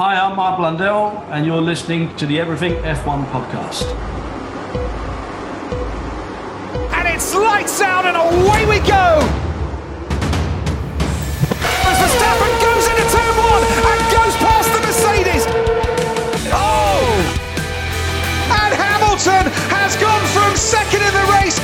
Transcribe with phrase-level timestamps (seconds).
[0.00, 3.84] Hi, I'm Mark Blundell, and you're listening to the Everything F1 podcast.
[6.96, 9.20] And it's lights out, and away we go!
[11.84, 15.44] As Verstappen goes into turn one and goes past the Mercedes.
[16.48, 17.04] Oh!
[18.56, 21.60] And Hamilton has gone from second in the race.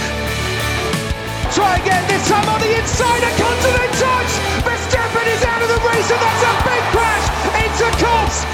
[1.56, 4.30] Try again, this time on the inside, a continent touch!
[4.60, 7.35] Verstappen is out of the race, and that's a big crash
[7.76, 8.44] into Cops!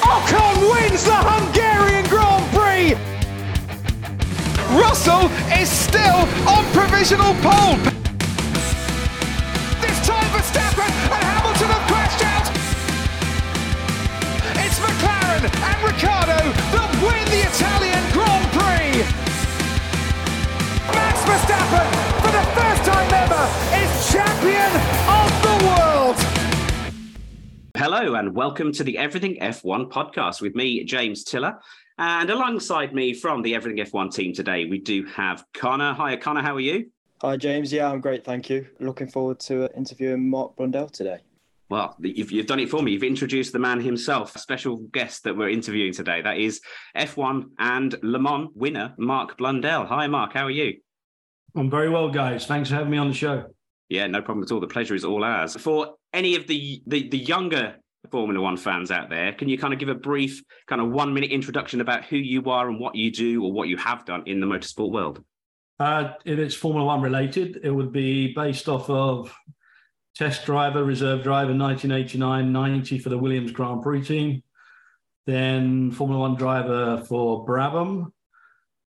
[0.00, 2.94] Ocon wins the Hungarian Grand Prix!
[4.76, 7.97] Russell is still on provisional pole.
[27.78, 31.60] Hello and welcome to the Everything F1 podcast with me, James Tiller.
[31.96, 35.92] And alongside me from the Everything F1 team today, we do have Connor.
[35.92, 36.90] Hi, Connor, how are you?
[37.22, 37.72] Hi, James.
[37.72, 38.24] Yeah, I'm great.
[38.24, 38.66] Thank you.
[38.80, 41.20] Looking forward to uh, interviewing Mark Blundell today.
[41.70, 42.90] Well, you've, you've done it for me.
[42.90, 46.20] You've introduced the man himself, a special guest that we're interviewing today.
[46.20, 46.60] That is
[46.96, 49.86] F1 and Le Mans winner, Mark Blundell.
[49.86, 50.78] Hi, Mark, how are you?
[51.54, 52.44] I'm very well, guys.
[52.44, 53.44] Thanks for having me on the show.
[53.88, 54.60] Yeah, no problem at all.
[54.60, 55.56] The pleasure is all ours.
[55.56, 57.76] For any of the, the, the younger
[58.10, 61.14] Formula One fans out there, can you kind of give a brief, kind of one
[61.14, 64.24] minute introduction about who you are and what you do or what you have done
[64.26, 65.24] in the motorsport world?
[65.80, 69.34] Uh, if it's Formula One related, it would be based off of
[70.14, 74.42] test driver, reserve driver, 1989 90 for the Williams Grand Prix team.
[75.26, 78.12] Then Formula One driver for Brabham.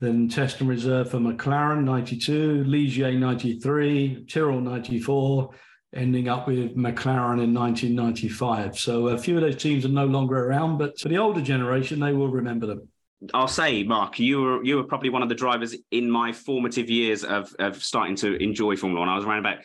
[0.01, 5.49] Then test and reserve for McLaren 92, Ligier 93, Tyrrell 94,
[5.95, 8.77] ending up with McLaren in 1995.
[8.77, 11.99] So a few of those teams are no longer around, but for the older generation,
[11.99, 12.89] they will remember them.
[13.33, 16.89] I'll say, Mark, you were you were probably one of the drivers in my formative
[16.89, 19.09] years of of starting to enjoy Formula One.
[19.09, 19.59] I was around about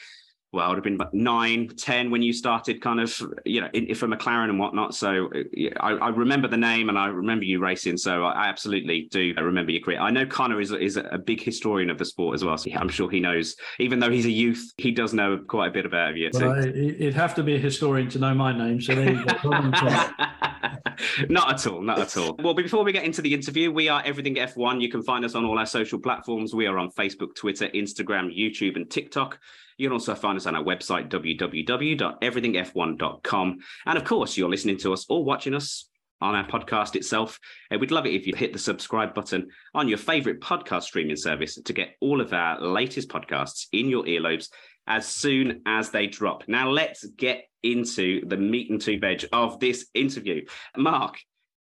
[0.52, 3.68] well, I would have been about nine, 10 when you started kind of, you know,
[3.72, 4.96] in, for McLaren and whatnot.
[4.96, 5.30] So
[5.78, 7.96] I, I, remember the name and I remember you racing.
[7.98, 10.00] So I absolutely do remember your career.
[10.00, 12.58] I know Connor is, is a big historian of the sport as well.
[12.58, 15.70] So I'm sure he knows, even though he's a youth, he does know quite a
[15.70, 16.30] bit about you.
[16.32, 18.80] Well, I, it'd have to be a historian to know my name.
[18.80, 19.50] So there you go.
[21.28, 22.34] not at all, not at all.
[22.40, 24.80] Well, before we get into the interview, we are Everything F1.
[24.80, 26.54] You can find us on all our social platforms.
[26.54, 29.38] We are on Facebook, Twitter, Instagram, YouTube, and TikTok.
[29.80, 33.58] You can also find us on our website, www.everythingf1.com.
[33.86, 35.88] And of course, you're listening to us or watching us
[36.20, 37.40] on our podcast itself.
[37.70, 41.16] And we'd love it if you hit the subscribe button on your favorite podcast streaming
[41.16, 44.50] service to get all of our latest podcasts in your earlobes
[44.86, 46.42] as soon as they drop.
[46.46, 50.44] Now, let's get into the meat and two veg of this interview.
[50.76, 51.16] Mark,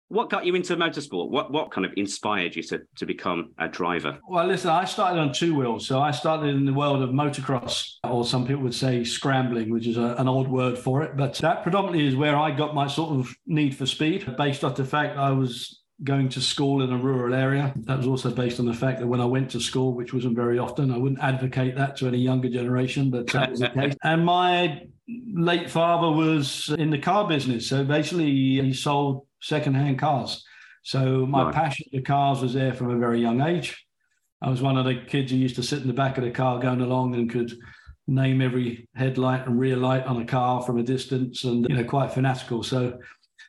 [0.09, 1.29] what got you into motorsport?
[1.29, 4.19] What what kind of inspired you to, to become a driver?
[4.27, 5.87] Well, listen, I started on two wheels.
[5.87, 9.87] So I started in the world of motocross, or some people would say scrambling, which
[9.87, 11.15] is a, an old word for it.
[11.15, 14.75] But that predominantly is where I got my sort of need for speed, based off
[14.75, 17.73] the fact I was going to school in a rural area.
[17.75, 20.35] That was also based on the fact that when I went to school, which wasn't
[20.35, 23.95] very often, I wouldn't advocate that to any younger generation, but that was the case.
[24.03, 24.87] And my
[25.33, 27.67] late father was in the car business.
[27.67, 28.31] So basically,
[28.61, 30.43] he sold secondhand cars.
[30.83, 31.53] So my right.
[31.53, 33.85] passion for cars was there from a very young age.
[34.41, 36.31] I was one of the kids who used to sit in the back of the
[36.31, 37.51] car going along and could
[38.07, 41.83] name every headlight and rear light on a car from a distance and you know
[41.83, 42.63] quite fanatical.
[42.63, 42.99] So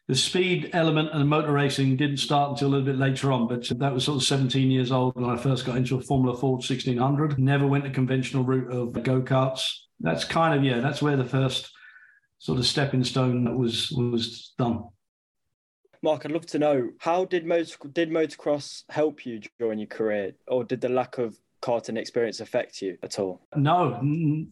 [0.09, 3.69] the speed element and motor racing didn't start until a little bit later on, but
[3.79, 6.59] that was sort of 17 years old when I first got into a Formula Ford
[6.59, 7.39] 1600.
[7.39, 9.71] Never went the conventional route of go karts.
[10.01, 11.71] That's kind of yeah, that's where the first
[12.39, 14.85] sort of stepping stone was was done.
[16.03, 20.33] Mark, I'd love to know how did motor did motocross help you during your career,
[20.49, 23.43] or did the lack of karting experience affect you at all?
[23.55, 24.01] No,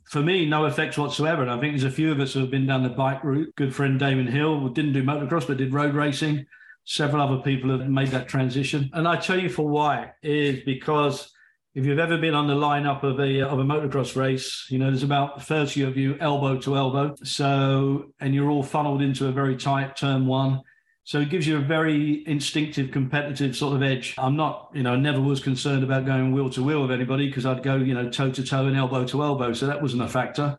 [0.04, 1.40] for me, no effects whatsoever.
[1.40, 3.54] And I think there's a few of us who have been down the bike route.
[3.56, 6.44] Good friend Damon Hill didn't do motocross, but did road racing.
[6.84, 8.90] Several other people have made that transition.
[8.92, 11.32] And I tell you for why is because
[11.74, 14.78] if you've ever been on the lineup of a uh, of a motocross race, you
[14.78, 17.14] know there's about 30 of you elbow to elbow.
[17.24, 20.62] So and you're all funneled into a very tight turn one
[21.08, 24.14] so it gives you a very instinctive, competitive sort of edge.
[24.18, 27.28] I'm not, you know, I never was concerned about going wheel to wheel with anybody
[27.28, 29.54] because I'd go, you know, toe to toe and elbow to elbow.
[29.54, 30.58] So that wasn't a factor.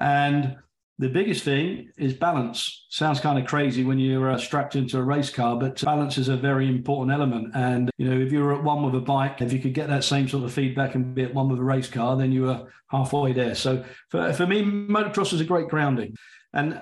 [0.00, 0.56] And
[0.98, 2.86] the biggest thing is balance.
[2.88, 6.28] Sounds kind of crazy when you're uh, strapped into a race car, but balance is
[6.28, 7.54] a very important element.
[7.54, 9.90] And, you know, if you were at one with a bike, if you could get
[9.90, 12.44] that same sort of feedback and be at one with a race car, then you
[12.44, 13.54] were halfway there.
[13.54, 16.16] So for, for me, motocross is a great grounding.
[16.54, 16.80] And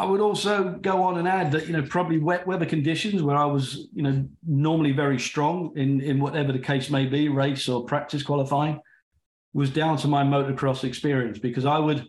[0.00, 3.36] I would also go on and add that you know probably wet weather conditions where
[3.36, 7.68] I was you know normally very strong in in whatever the case may be, race
[7.68, 8.80] or practice qualifying,
[9.52, 12.06] was down to my motocross experience because I would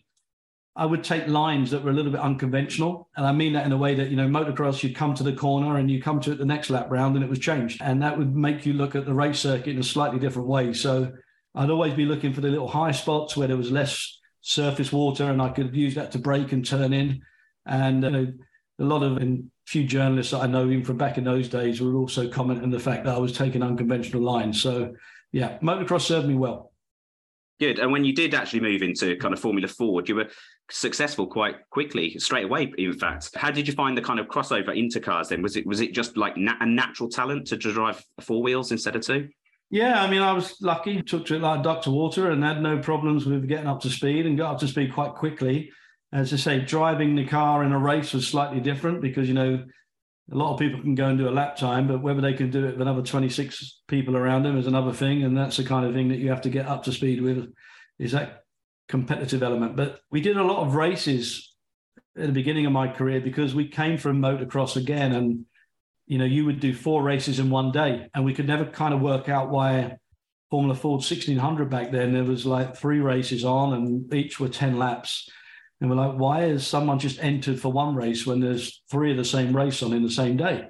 [0.73, 3.73] I would take lines that were a little bit unconventional, and I mean that in
[3.73, 6.31] a way that you know motocross you'd come to the corner and you come to
[6.31, 8.95] it the next lap round and it was changed, and that would make you look
[8.95, 10.71] at the race circuit in a slightly different way.
[10.71, 11.11] So
[11.55, 15.29] I'd always be looking for the little high spots where there was less surface water
[15.29, 17.21] and I could use that to brake and turn in.
[17.65, 18.33] And you know,
[18.79, 21.81] a lot of and few journalists that I know, even from back in those days,
[21.81, 24.61] were also commenting on the fact that I was taking unconventional lines.
[24.61, 24.93] So
[25.31, 26.71] yeah, motocross served me well.
[27.59, 27.77] Good.
[27.77, 30.29] And when you did actually move into kind of Formula Ford, you were
[30.71, 32.73] successful quite quickly, straight away.
[32.77, 35.29] In fact, how did you find the kind of crossover into cars?
[35.29, 38.71] Then was it was it just like na- a natural talent to drive four wheels
[38.71, 39.29] instead of two?
[39.69, 42.61] Yeah, I mean, I was lucky, took to it like duck to water and had
[42.61, 45.71] no problems with getting up to speed and got up to speed quite quickly.
[46.13, 49.65] As I say, driving the car in a race was slightly different because, you know,
[50.31, 52.51] a lot of people can go and do a lap time, but whether they can
[52.51, 55.23] do it with another 26 people around them is another thing.
[55.23, 57.51] And that's the kind of thing that you have to get up to speed with
[57.99, 58.43] is that
[58.87, 59.75] competitive element.
[59.75, 61.53] But we did a lot of races
[62.17, 65.45] at the beginning of my career because we came from motocross again and
[66.11, 68.93] you know, you would do four races in one day, and we could never kind
[68.93, 69.95] of work out why
[70.49, 74.77] Formula Ford 1600 back then there was like three races on, and each were 10
[74.77, 75.29] laps.
[75.81, 79.17] And we're like, why has someone just entered for one race when there's three of
[79.17, 80.67] the same race on in the same day?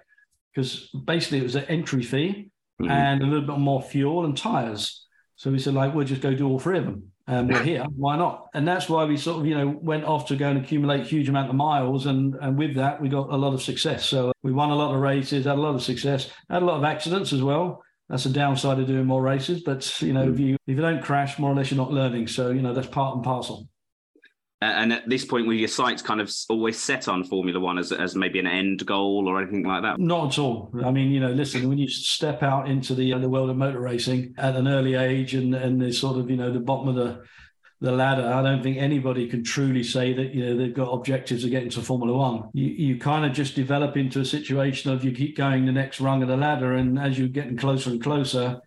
[0.53, 2.49] Because basically it was an entry fee
[2.81, 2.89] mm-hmm.
[2.89, 5.05] and a little bit more fuel and tires.
[5.35, 7.85] So we said, like, we'll just go do all three of them and we're here.
[7.95, 8.47] Why not?
[8.53, 11.29] And that's why we sort of, you know, went off to go and accumulate huge
[11.29, 14.05] amount of miles, and and with that we got a lot of success.
[14.05, 16.77] So we won a lot of races, had a lot of success, had a lot
[16.77, 17.81] of accidents as well.
[18.09, 21.01] That's a downside of doing more races, but you know, if you if you don't
[21.01, 22.27] crash, more or less you're not learning.
[22.27, 23.67] So you know that's part and parcel.
[24.61, 27.91] And at this point, were your sights kind of always set on Formula One as,
[27.91, 29.99] as maybe an end goal or anything like that?
[29.99, 30.71] Not at all.
[30.85, 33.57] I mean, you know, listen, when you step out into the uh, the world of
[33.57, 36.89] motor racing at an early age and and the sort of you know the bottom
[36.89, 37.23] of the
[37.79, 41.43] the ladder, I don't think anybody can truly say that you know they've got objectives
[41.43, 42.49] of getting to Formula One.
[42.53, 45.99] You you kind of just develop into a situation of you keep going the next
[45.99, 48.61] rung of the ladder, and as you're getting closer and closer,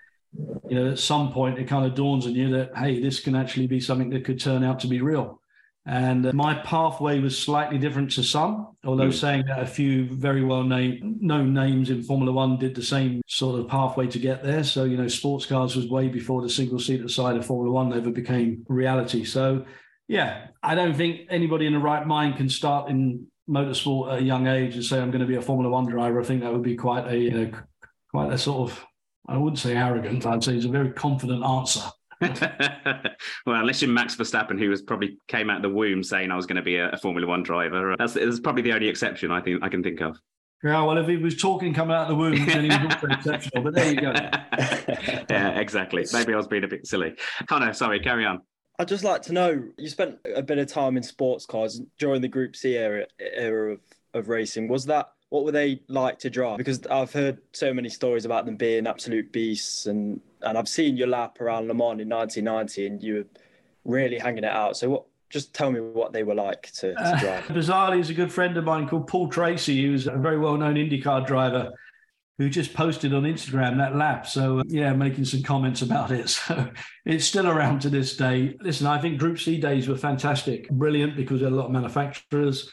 [0.69, 3.37] you know, at some point it kind of dawns on you that hey, this can
[3.37, 5.41] actually be something that could turn out to be real.
[5.87, 9.15] And uh, my pathway was slightly different to some, although mm.
[9.15, 13.21] saying that a few very well named known names in Formula One did the same
[13.27, 14.65] sort of pathway to get there.
[14.65, 17.93] So, you know, sports cars was way before the single seater side of Formula One
[17.93, 19.25] ever became reality.
[19.25, 19.67] So,
[20.09, 24.23] yeah, I don't think anybody in the right mind can start in motorsport at a
[24.23, 26.19] young age and say, I'm going to be a Formula One driver.
[26.19, 27.51] I think that would be quite a, you know,
[28.11, 28.85] quite a sort of,
[29.29, 31.83] I wouldn't say arrogant, I'd say it's a very confident answer.
[33.47, 36.37] well, unless you're Max Verstappen, who was probably came out of the womb saying I
[36.37, 38.89] was going to be a, a Formula One driver, uh, that's, that's probably the only
[38.89, 40.19] exception I think I can think of.
[40.63, 43.07] Yeah, well, if he was talking coming out of the womb, then he was also
[43.11, 43.65] exceptional.
[43.65, 44.13] But there you go.
[45.31, 46.07] yeah, exactly.
[46.13, 47.15] Maybe I was being a bit silly.
[47.47, 48.41] Connor, sorry, carry on.
[48.79, 52.23] I'd just like to know you spent a bit of time in sports cars during
[52.23, 53.81] the Group C era, era of,
[54.15, 54.67] of racing.
[54.69, 56.59] Was that what were they like to drive?
[56.59, 60.97] Because I've heard so many stories about them being absolute beasts, and and I've seen
[60.97, 63.25] your lap around Le Mans in 1990, and you were
[63.97, 64.77] really hanging it out.
[64.77, 65.07] So what?
[65.31, 67.51] Just tell me what they were like to, to uh, drive.
[67.51, 70.77] Uh, bizarrely, is a good friend of mine called Paul Tracy, who's a very well-known
[70.77, 71.73] IndyCar driver
[72.39, 74.29] who just posted on Instagram that lap.
[74.29, 76.31] So, yeah, making some comments about it.
[76.47, 76.71] So,
[77.05, 78.57] it's still around to this day.
[78.61, 81.73] Listen, I think Group C days were fantastic, brilliant because there are a lot of
[81.73, 82.71] manufacturers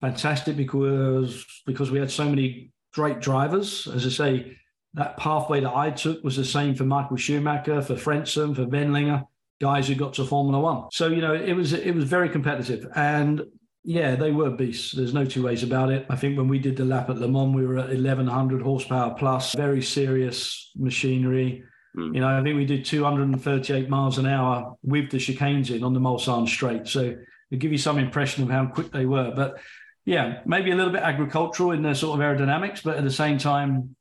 [0.00, 3.86] fantastic because because we had so many great drivers.
[3.86, 4.56] As I say,
[4.94, 9.24] that pathway that I took was the same for Michael Schumacher, for Frentzen, for Wendlinger,
[9.60, 10.88] guys who got to Formula One.
[10.92, 13.42] So you know, it was it was very competitive, and
[13.84, 14.92] yeah, they were beasts.
[14.92, 16.06] There's no two ways about it.
[16.10, 19.14] I think when we did the lap at Le Mans, we were at 1100 horsepower
[19.14, 21.62] plus, very serious machinery.
[21.96, 22.14] Mm.
[22.14, 25.94] You know, I think we did 238 miles an hour with the chicanes in on
[25.94, 26.86] the Mulsanne Straight.
[26.86, 27.16] So
[27.50, 29.32] to give you some impression of how quick they were.
[29.34, 29.58] But
[30.04, 33.38] yeah, maybe a little bit agricultural in their sort of aerodynamics, but at the same
[33.38, 33.94] time,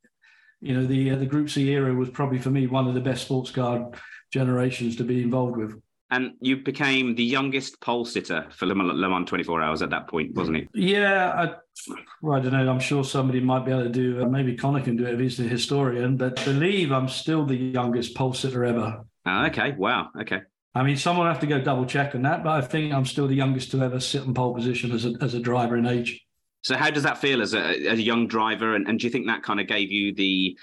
[0.61, 3.01] you know, the uh, the Group C era was probably for me one of the
[3.01, 3.91] best sports car
[4.31, 5.79] generations to be involved with.
[6.11, 10.33] And you became the youngest pole sitter for Le Mans 24 Hours at that point,
[10.33, 10.67] wasn't it?
[10.73, 12.67] Yeah, I, well, I don't know.
[12.67, 14.23] I'm sure somebody might be able to do.
[14.23, 16.17] Uh, maybe Connor can do it if he's the historian.
[16.17, 19.05] But believe I'm still the youngest pole sitter ever.
[19.27, 19.73] Ah, okay.
[19.73, 20.09] Wow.
[20.19, 20.41] Okay.
[20.79, 23.27] I mean, someone have to go double check on that, but I think I'm still
[23.27, 26.25] the youngest to ever sit in pole position as a, as a driver in age.
[26.61, 28.75] So, how does that feel as a, as a young driver?
[28.75, 30.57] And, and do you think that kind of gave you the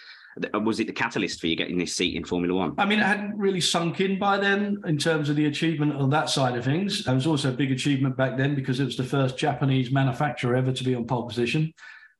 [0.60, 2.74] was it the catalyst for you getting this seat in Formula One?
[2.78, 6.10] I mean, it hadn't really sunk in by then in terms of the achievement on
[6.10, 7.06] that side of things.
[7.06, 10.56] It was also a big achievement back then because it was the first Japanese manufacturer
[10.56, 11.72] ever to be on pole position.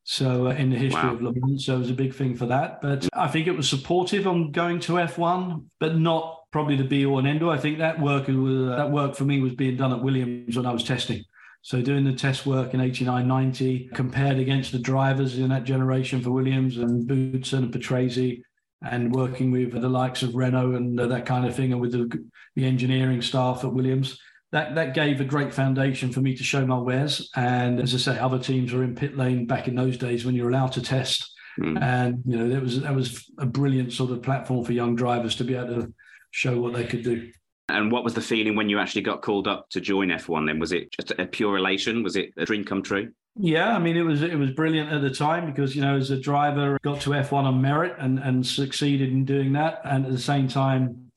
[0.05, 1.15] So uh, in the history wow.
[1.15, 2.81] of Le Mans, so it was a big thing for that.
[2.81, 7.05] But I think it was supportive on going to F1, but not probably the be
[7.05, 7.51] all and end all.
[7.51, 10.57] I think that work was, uh, that work for me was being done at Williams
[10.57, 11.23] when I was testing.
[11.61, 16.23] So doing the test work in 89, 90, compared against the drivers in that generation
[16.23, 18.41] for Williams and Boutsen and Patrese,
[18.81, 21.93] and working with the likes of Renault and uh, that kind of thing, and with
[21.93, 24.19] the, the engineering staff at Williams.
[24.53, 27.29] That, that gave a great foundation for me to show my wares.
[27.37, 30.35] And as I say, other teams were in pit lane back in those days when
[30.35, 31.35] you're allowed to test.
[31.61, 31.83] Mm.
[31.83, 35.37] And you know, that was that was a brilliant sort of platform for young drivers
[35.37, 35.95] to be able to
[36.37, 37.33] show what they could do.
[37.69, 40.59] And what was the feeling when you actually got called up to join F1 then?
[40.59, 42.03] Was it just a pure elation?
[42.03, 43.11] Was it a dream come true?
[43.39, 46.11] Yeah, I mean it was it was brilliant at the time because you know as
[46.11, 50.13] a driver got to F1 on merit and and succeeded in doing that and at
[50.13, 51.11] the same time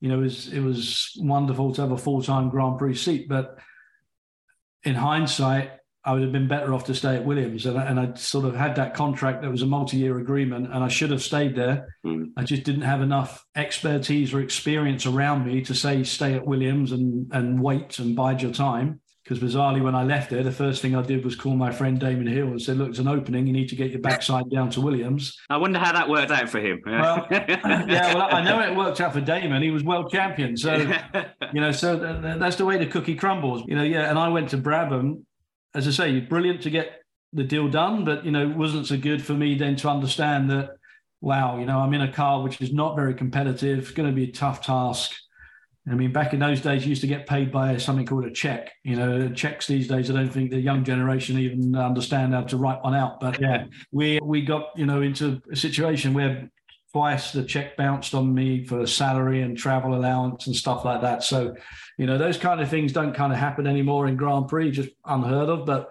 [0.00, 3.58] you know it was it was wonderful to have a full-time Grand Prix seat but
[4.84, 5.72] in hindsight
[6.06, 7.66] I would have been better off to stay at Williams.
[7.66, 10.84] And, and I sort of had that contract that was a multi year agreement, and
[10.84, 11.98] I should have stayed there.
[12.06, 12.28] Mm.
[12.36, 16.92] I just didn't have enough expertise or experience around me to say, stay at Williams
[16.92, 19.00] and, and wait and bide your time.
[19.24, 21.98] Because bizarrely, when I left there, the first thing I did was call my friend
[21.98, 23.48] Damon Hill and said, Look, it's an opening.
[23.48, 25.36] You need to get your backside down to Williams.
[25.50, 26.80] I wonder how that worked out for him.
[26.86, 29.64] well, yeah, well, I know it worked out for Damon.
[29.64, 30.56] He was world champion.
[30.56, 30.76] So,
[31.52, 31.96] you know, so
[32.38, 33.64] that's the way the cookie crumbles.
[33.66, 34.08] You know, yeah.
[34.08, 35.24] And I went to Brabham
[35.76, 37.02] as I say, brilliant to get
[37.32, 40.70] the deal done, but you know, wasn't so good for me then to understand that,
[41.20, 44.14] wow, you know, I'm in a car which is not very competitive, it's going to
[44.14, 45.12] be a tough task.
[45.88, 48.32] I mean, back in those days, you used to get paid by something called a
[48.32, 48.72] check.
[48.82, 52.56] You know, checks these days, I don't think the young generation even understand how to
[52.56, 53.20] write one out.
[53.20, 56.50] But yeah, we we got you know into a situation where
[56.92, 61.22] twice the check bounced on me for salary and travel allowance and stuff like that.
[61.22, 61.54] So
[61.98, 64.90] you know, those kind of things don't kind of happen anymore in Grand Prix, just
[65.04, 65.64] unheard of.
[65.64, 65.88] But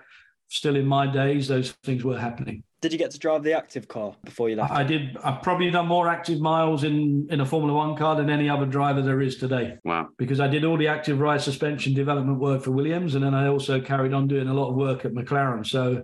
[0.47, 2.63] still, in my days, those things were happening.
[2.81, 4.71] Did you get to drive the active car before you left?
[4.71, 5.17] I did.
[5.23, 8.67] I've probably done more active miles in in a Formula One car than any other
[8.67, 9.77] driver there is today.
[9.83, 10.09] Wow!
[10.17, 13.47] Because I did all the active ride suspension development work for Williams, and then I
[13.47, 15.65] also carried on doing a lot of work at McLaren.
[15.65, 16.03] So,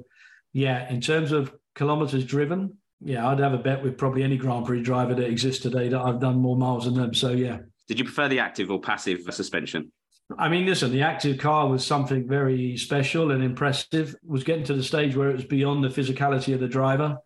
[0.54, 4.66] yeah, in terms of kilometers driven, yeah, I'd have a bet with probably any Grand
[4.66, 7.14] Prix driver that exists today that I've done more miles than them.
[7.14, 7.60] So, yeah.
[7.88, 9.92] Did you prefer the active or passive suspension?
[10.38, 14.14] I mean, listen, the active car was something very special and impressive.
[14.14, 17.18] It was getting to the stage where it was beyond the physicality of the driver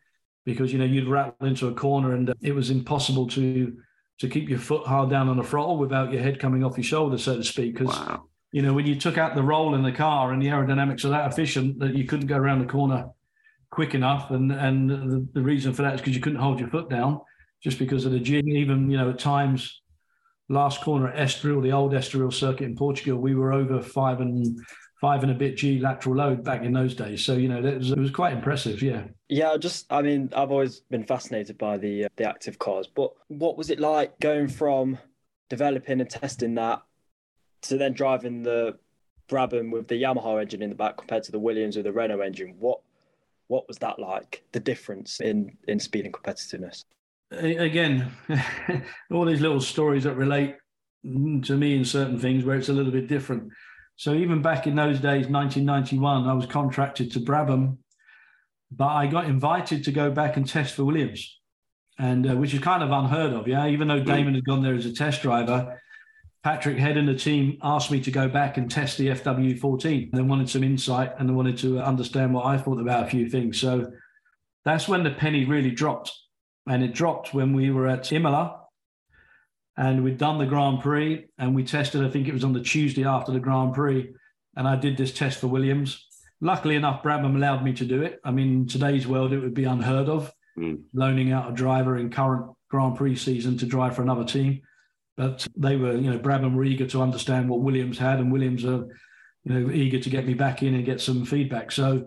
[0.45, 3.77] because, you know, you'd rattle into a corner and uh, it was impossible to
[4.17, 6.85] to keep your foot hard down on the throttle without your head coming off your
[6.85, 7.77] shoulder, so to speak.
[7.77, 8.23] Because, wow.
[8.53, 11.09] you know, when you took out the roll in the car and the aerodynamics are
[11.09, 13.09] that efficient that you couldn't go around the corner
[13.69, 14.31] quick enough.
[14.31, 17.21] And, and the, the reason for that is because you couldn't hold your foot down
[17.63, 18.47] just because of the jig.
[18.47, 19.81] Even, you know, at times
[20.49, 24.59] last corner at Estoril, the old Estoril circuit in Portugal, we were over five and
[25.01, 27.23] five and a bit G lateral load back in those days.
[27.23, 28.81] So you know, it was, it was quite impressive.
[28.81, 29.03] Yeah.
[29.29, 33.11] Yeah, just I mean, I've always been fascinated by the uh, the active cars, but
[33.27, 34.97] what was it like going from
[35.49, 36.81] developing and testing that
[37.63, 38.77] to then driving the
[39.27, 42.21] Brabham with the Yamaha engine in the back compared to the Williams with the Renault
[42.21, 42.55] engine?
[42.59, 42.79] What
[43.47, 44.43] what was that like?
[44.51, 46.83] The difference in in speed and competitiveness
[47.31, 48.11] again,
[49.11, 50.55] all these little stories that relate
[51.03, 53.51] to me in certain things where it's a little bit different.
[53.95, 57.77] So even back in those days, 1991, I was contracted to Brabham,
[58.71, 61.39] but I got invited to go back and test for Williams,
[61.97, 63.47] and uh, which is kind of unheard of.
[63.47, 65.81] Yeah, even though Damon had gone there as a test driver,
[66.45, 70.11] Patrick Head and the team asked me to go back and test the FW14.
[70.11, 73.27] They wanted some insight and they wanted to understand what I thought about a few
[73.27, 73.59] things.
[73.59, 73.91] So
[74.63, 76.13] that's when the penny really dropped
[76.67, 78.61] and it dropped when we were at Imola
[79.75, 82.61] and we'd done the Grand Prix and we tested, I think it was on the
[82.61, 84.13] Tuesday after the Grand Prix.
[84.55, 86.05] And I did this test for Williams.
[86.41, 88.19] Luckily enough, Brabham allowed me to do it.
[88.23, 90.79] I mean, in today's world, it would be unheard of mm.
[90.93, 94.61] loaning out a driver in current Grand Prix season to drive for another team.
[95.17, 98.65] But they were, you know, Brabham were eager to understand what Williams had, and Williams
[98.65, 98.85] are,
[99.43, 101.71] you know, eager to get me back in and get some feedback.
[101.71, 102.05] So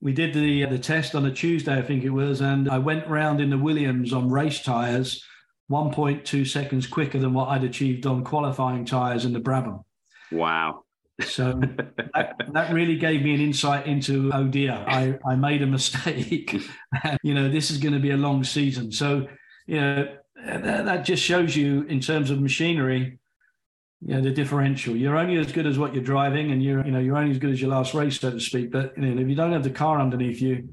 [0.00, 2.78] we did the uh, the test on a Tuesday, I think it was, and I
[2.78, 5.24] went round in the Williams on race tires,
[5.70, 9.82] 1.2 seconds quicker than what I'd achieved on qualifying tires in the Brabham.
[10.30, 10.84] Wow.
[11.22, 11.52] So
[12.14, 16.60] that, that, really gave me an insight into oh dear, I, I made a mistake.
[17.22, 18.90] you know, this is going to be a long season.
[18.90, 19.28] So,
[19.66, 20.08] you know,
[20.44, 23.18] that, that just shows you in terms of machinery,
[24.00, 24.94] you know, the differential.
[24.94, 27.38] You're only as good as what you're driving, and you're, you know, you're only as
[27.38, 28.70] good as your last race, so to speak.
[28.70, 30.68] But you know, if you don't have the car underneath you,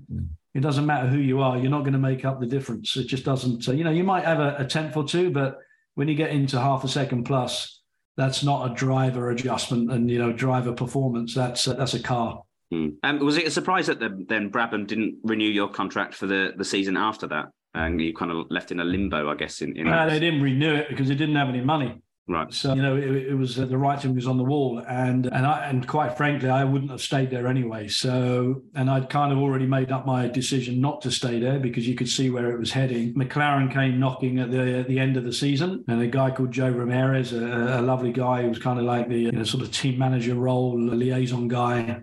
[0.54, 2.96] it doesn't matter who you are, you're not going to make up the difference.
[2.98, 3.68] It just doesn't.
[3.68, 5.60] Uh, you know, you might have a, a tenth or two, but
[5.96, 7.82] when you get into half a second plus,
[8.18, 11.34] that's not a driver adjustment and you know driver performance.
[11.34, 12.44] That's uh, that's a car.
[12.74, 12.96] Mm.
[13.04, 16.54] Um, was it a surprise that the, then Brabham didn't renew your contract for the,
[16.56, 17.48] the season after that?
[17.74, 19.62] And you kind of left in a limbo, I guess.
[19.62, 22.02] In, in they didn't renew it because they didn't have any money.
[22.28, 22.54] Right.
[22.54, 25.46] So you know, it, it was uh, the writing was on the wall, and and
[25.46, 27.88] I and quite frankly, I wouldn't have stayed there anyway.
[27.88, 31.88] So and I'd kind of already made up my decision not to stay there because
[31.88, 33.14] you could see where it was heading.
[33.16, 36.52] McLaren came knocking at the at the end of the season, and a guy called
[36.52, 39.64] Jo Ramirez, a, a lovely guy who was kind of like the you know, sort
[39.64, 42.02] of team manager role, liaison guy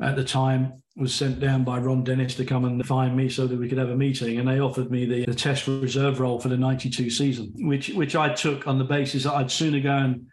[0.00, 3.46] at the time was sent down by Ron Dennis to come and find me so
[3.46, 4.38] that we could have a meeting.
[4.38, 8.16] And they offered me the, the test reserve role for the 92 season, which which
[8.16, 10.26] I took on the basis that I'd sooner go and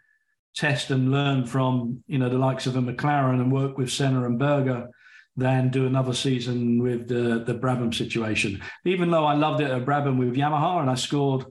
[0.54, 4.24] test and learn from, you know, the likes of a McLaren and work with Senna
[4.24, 4.88] and Berger
[5.36, 8.62] than do another season with the, the Brabham situation.
[8.84, 11.44] Even though I loved it at Brabham with Yamaha and I scored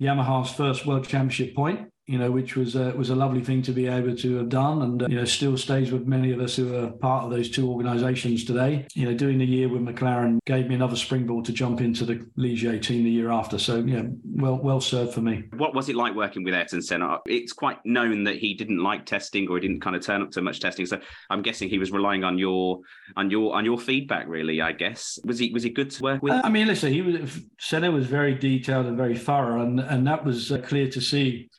[0.00, 3.72] Yamaha's first world championship point, you know, which was uh, was a lovely thing to
[3.72, 6.54] be able to have done, and uh, you know, still stays with many of us
[6.54, 8.86] who are part of those two organisations today.
[8.94, 12.24] You know, doing the year with McLaren gave me another springboard to jump into the
[12.36, 13.58] Ligier team the year after.
[13.58, 15.44] So yeah, well well served for me.
[15.56, 17.18] What was it like working with Ayrton Senna?
[17.26, 20.30] It's quite known that he didn't like testing or he didn't kind of turn up
[20.32, 20.86] to much testing.
[20.86, 22.80] So I'm guessing he was relying on your
[23.16, 24.28] on your on your feedback.
[24.28, 26.34] Really, I guess was he was he good to work with?
[26.34, 30.06] Uh, I mean, listen, he was Senna was very detailed and very thorough, and and
[30.06, 31.50] that was uh, clear to see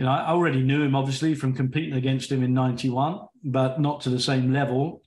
[0.00, 4.00] you know, I already knew him obviously from competing against him in 91, but not
[4.00, 5.02] to the same level.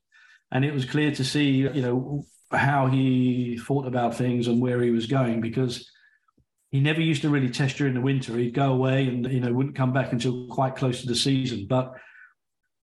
[0.51, 4.79] And it was clear to see, you know, how he thought about things and where
[4.83, 5.89] he was going because
[6.69, 8.37] he never used to really test during the winter.
[8.37, 11.65] He'd go away and, you know, wouldn't come back until quite close to the season.
[11.67, 11.93] But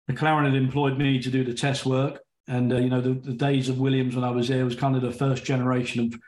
[0.08, 2.20] McLaren had employed me to do the test work.
[2.46, 4.94] And, uh, you know, the, the days of Williams when I was there was kind
[4.94, 6.20] of the first generation of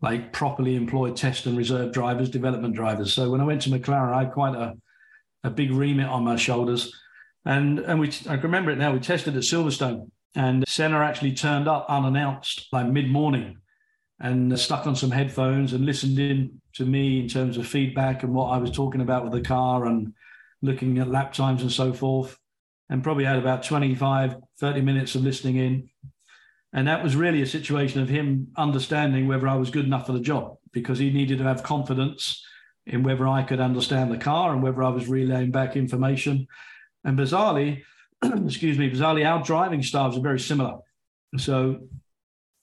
[0.00, 3.12] like properly employed test and reserve drivers, development drivers.
[3.12, 4.72] So when I went to McLaren, I had quite a,
[5.44, 6.92] a big remit on my shoulders.
[7.44, 8.92] And and we I remember it now.
[8.92, 13.58] We tested at Silverstone, and Senna actually turned up unannounced, like mid morning,
[14.20, 18.34] and stuck on some headphones and listened in to me in terms of feedback and
[18.34, 20.12] what I was talking about with the car and
[20.62, 22.36] looking at lap times and so forth.
[22.90, 25.90] And probably had about 25, 30 minutes of listening in.
[26.72, 30.12] And that was really a situation of him understanding whether I was good enough for
[30.12, 32.42] the job because he needed to have confidence
[32.88, 36.46] in whether I could understand the car and whether I was relaying back information.
[37.04, 37.82] And bizarrely,
[38.22, 40.78] excuse me, bizarrely, our driving styles are very similar.
[41.36, 41.80] So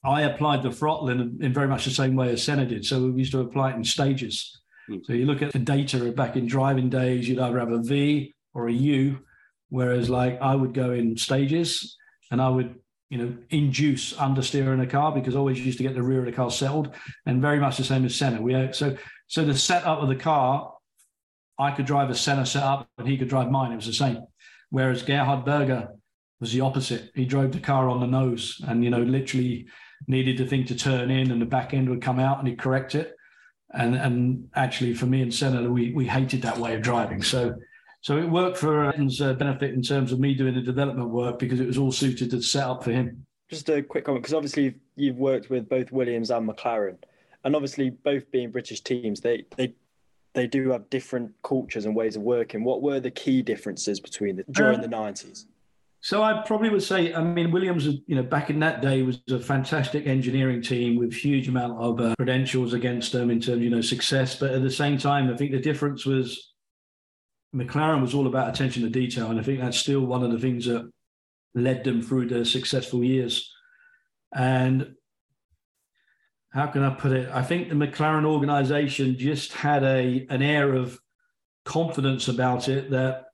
[0.04, 2.84] I applied the throttle in, in very much the same way as Senna did.
[2.84, 4.60] So we used to apply it in stages.
[4.90, 5.04] Mm.
[5.04, 8.34] So you look at the data back in driving days, you'd either have a V
[8.54, 9.20] or a U,
[9.68, 11.96] whereas like I would go in stages
[12.30, 12.76] and I would
[13.08, 16.20] you know, induce understeer in a car because I always used to get the rear
[16.20, 16.92] of the car settled,
[17.24, 18.42] and very much the same as Senna.
[18.42, 20.74] We so so the setup of the car,
[21.58, 23.72] I could drive a Senna setup and he could drive mine.
[23.72, 24.24] It was the same.
[24.70, 25.88] Whereas Gerhard Berger
[26.40, 27.10] was the opposite.
[27.14, 29.66] He drove the car on the nose and, you know, literally
[30.06, 32.58] needed the thing to turn in and the back end would come out and he'd
[32.58, 33.14] correct it.
[33.72, 37.22] And and actually for me and Senna, we, we hated that way of driving.
[37.22, 37.56] So
[38.00, 41.38] so it worked for Ayrton's uh, benefit in terms of me doing the development work
[41.38, 43.26] because it was all suited to the setup for him.
[43.50, 46.98] Just a quick comment, because obviously you've worked with both Williams and McLaren
[47.46, 49.72] and obviously both being British teams, they they
[50.34, 52.64] they do have different cultures and ways of working.
[52.64, 55.46] What were the key differences between the during uh, the nineties?
[56.00, 59.20] So I probably would say, I mean, Williams, you know, back in that day was
[59.30, 63.70] a fantastic engineering team with huge amount of uh, credentials against them in terms, you
[63.70, 64.38] know, success.
[64.38, 66.52] But at the same time, I think the difference was
[67.54, 70.38] McLaren was all about attention to detail, and I think that's still one of the
[70.38, 70.90] things that
[71.54, 73.52] led them through their successful years.
[74.34, 74.96] And
[76.56, 77.28] how can I put it?
[77.34, 80.98] I think the McLaren organization just had a an air of
[81.66, 83.26] confidence about it that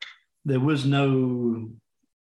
[0.44, 1.70] there was no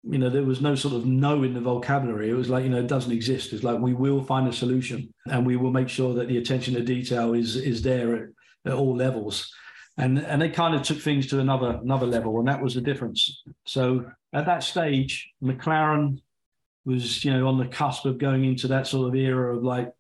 [0.03, 2.31] you know there was no sort of no in the vocabulary.
[2.31, 3.53] It was like you know it doesn't exist.
[3.53, 6.75] It's like we will find a solution and we will make sure that the attention
[6.75, 8.29] to detail is is there at,
[8.67, 9.55] at all levels.
[9.99, 12.81] And and they kind of took things to another another level and that was the
[12.81, 13.45] difference.
[13.67, 16.23] So at that stage mclaren
[16.85, 19.93] was you know on the cusp of going into that sort of era of like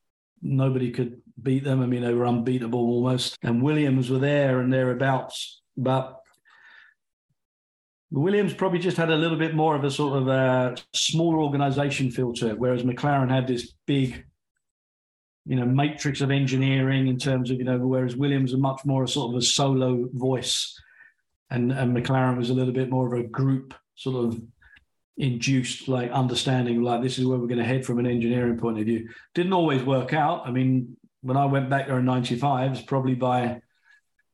[0.42, 1.82] nobody could beat them.
[1.82, 3.38] I mean, they were unbeatable almost.
[3.42, 5.60] And Williams were there and thereabouts.
[5.76, 6.20] But
[8.10, 12.10] Williams probably just had a little bit more of a sort of a smaller organization
[12.10, 14.24] feel to it, whereas McLaren had this big,
[15.44, 19.04] you know, matrix of engineering in terms of, you know, whereas Williams was much more
[19.04, 20.74] a sort of a solo voice.
[21.50, 24.40] And, and McLaren was a little bit more of a group sort of
[25.18, 28.78] induced like understanding like this is where we're going to head from an engineering point
[28.78, 29.08] of view.
[29.34, 30.46] Didn't always work out.
[30.46, 33.60] I mean, when I went back there in '95, it's probably by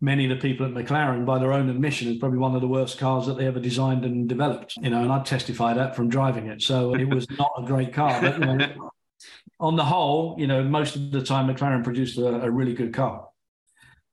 [0.00, 2.68] many of the people at McLaren, by their own admission, is probably one of the
[2.68, 4.76] worst cars that they ever designed and developed.
[4.76, 6.62] You know, and I testify that from driving it.
[6.62, 8.90] So it was not a great car, but you know,
[9.60, 12.92] on the whole, you know, most of the time McLaren produced a, a really good
[12.92, 13.28] car.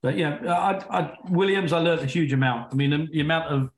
[0.02, 2.72] But yeah, I, I, Williams, I learned a huge amount.
[2.72, 3.70] I mean, the, the amount of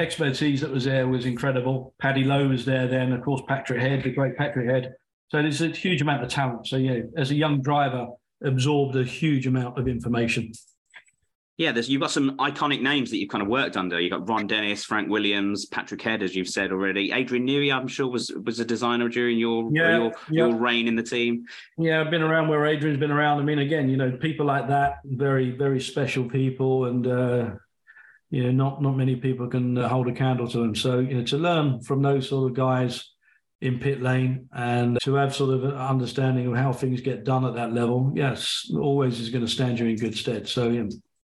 [0.00, 1.94] expertise that was there was incredible.
[2.00, 4.94] Paddy Lowe was there then, of course, Patrick Head, the great Patrick Head.
[5.28, 6.66] So there's a huge amount of talent.
[6.66, 8.08] So yeah, as a young driver,
[8.42, 10.52] absorbed a huge amount of information.
[11.60, 14.00] Yeah, there's you've got some iconic names that you've kind of worked under.
[14.00, 17.12] You've got Ron Dennis, Frank Williams, Patrick Head, as you've said already.
[17.12, 20.12] Adrian Newey, I'm sure, was was a designer during your yeah, your, yeah.
[20.30, 21.44] your reign in the team.
[21.76, 23.40] Yeah, I've been around where Adrian's been around.
[23.40, 27.50] I mean, again, you know, people like that, very very special people, and uh,
[28.30, 30.74] you know, not not many people can uh, hold a candle to them.
[30.74, 33.08] So you know, to learn from those sort of guys
[33.60, 37.44] in pit lane and to have sort of an understanding of how things get done
[37.44, 40.48] at that level, yes, always is going to stand you in good stead.
[40.48, 40.84] So yeah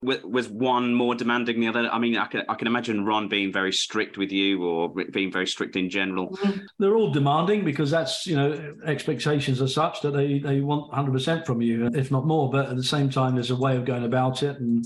[0.02, 1.90] was one more demanding than the other?
[1.90, 5.30] I mean, I can I can imagine Ron being very strict with you, or being
[5.30, 6.38] very strict in general.
[6.78, 11.12] They're all demanding because that's you know expectations are such that they they want 100
[11.12, 12.50] percent from you, if not more.
[12.50, 14.84] But at the same time, there's a way of going about it, and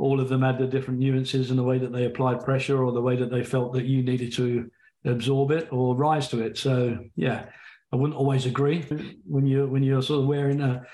[0.00, 2.92] all of them had the different nuances in the way that they applied pressure or
[2.92, 4.70] the way that they felt that you needed to
[5.04, 6.58] absorb it or rise to it.
[6.58, 7.46] So yeah,
[7.92, 8.82] I wouldn't always agree
[9.26, 10.86] when you when you're sort of wearing a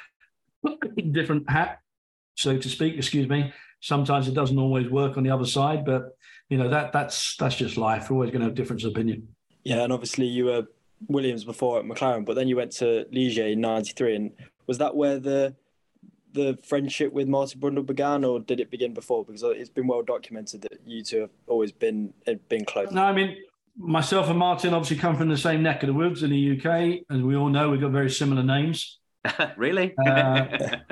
[1.12, 1.80] different hat
[2.36, 2.96] so to speak.
[2.96, 3.52] Excuse me.
[3.80, 6.16] Sometimes it doesn't always work on the other side, but
[6.48, 8.08] you know that that's that's just life.
[8.10, 9.28] We're always going to have difference of opinion.
[9.64, 10.66] Yeah, and obviously you were
[11.08, 14.30] Williams before at McLaren, but then you went to Ligier in '93, and
[14.66, 15.54] was that where the
[16.36, 19.24] the friendship with Martin Brundle began, or did it begin before?
[19.24, 22.12] Because it's been well documented that you two have always been
[22.48, 22.92] been close.
[22.92, 23.36] No, I mean
[23.76, 27.00] myself and Martin obviously come from the same neck of the woods in the UK,
[27.10, 28.98] as we all know, we've got very similar names.
[29.56, 29.94] really?
[30.06, 30.46] uh,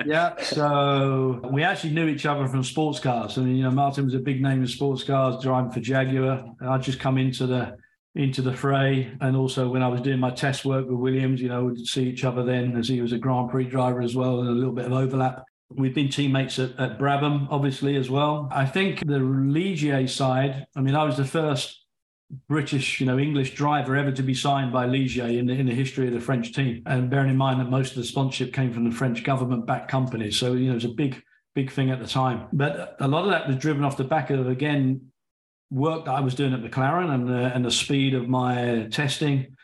[0.05, 0.35] yeah.
[0.41, 3.37] So we actually knew each other from sports cars.
[3.37, 6.45] I mean, you know, Martin was a big name in sports cars, driving for Jaguar.
[6.61, 7.77] I'd just come into the
[8.15, 11.49] into the fray, and also when I was doing my test work with Williams, you
[11.49, 14.39] know, we'd see each other then as he was a Grand Prix driver as well,
[14.39, 15.43] and a little bit of overlap.
[15.69, 18.47] We've been teammates at, at Brabham, obviously, as well.
[18.51, 21.81] I think the Ligier side, I mean, I was the first
[22.47, 25.73] British, you know, English driver ever to be signed by Ligier in the, in the
[25.73, 26.83] history of the French team.
[26.85, 30.37] And bearing in mind that most of the sponsorship came from the French government-backed companies,
[30.37, 31.21] so you know, it was a big,
[31.53, 32.47] big thing at the time.
[32.53, 35.11] But a lot of that was driven off the back of again
[35.75, 39.57] work that I was doing at McLaren and the, and the speed of my testing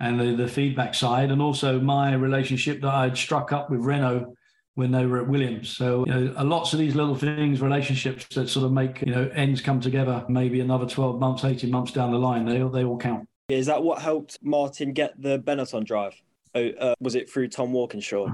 [0.00, 4.34] and the, the feedback side, and also my relationship that I'd struck up with Renault
[4.76, 5.76] when they were at Williams.
[5.76, 9.28] So, you know, lots of these little things, relationships that sort of make, you know,
[9.34, 12.96] ends come together maybe another 12 months, 18 months down the line, they, they all
[12.96, 13.28] count.
[13.48, 16.14] Is that what helped Martin get the Benetton drive?
[16.58, 18.26] Oh, uh, was it through Tom Walkinshaw?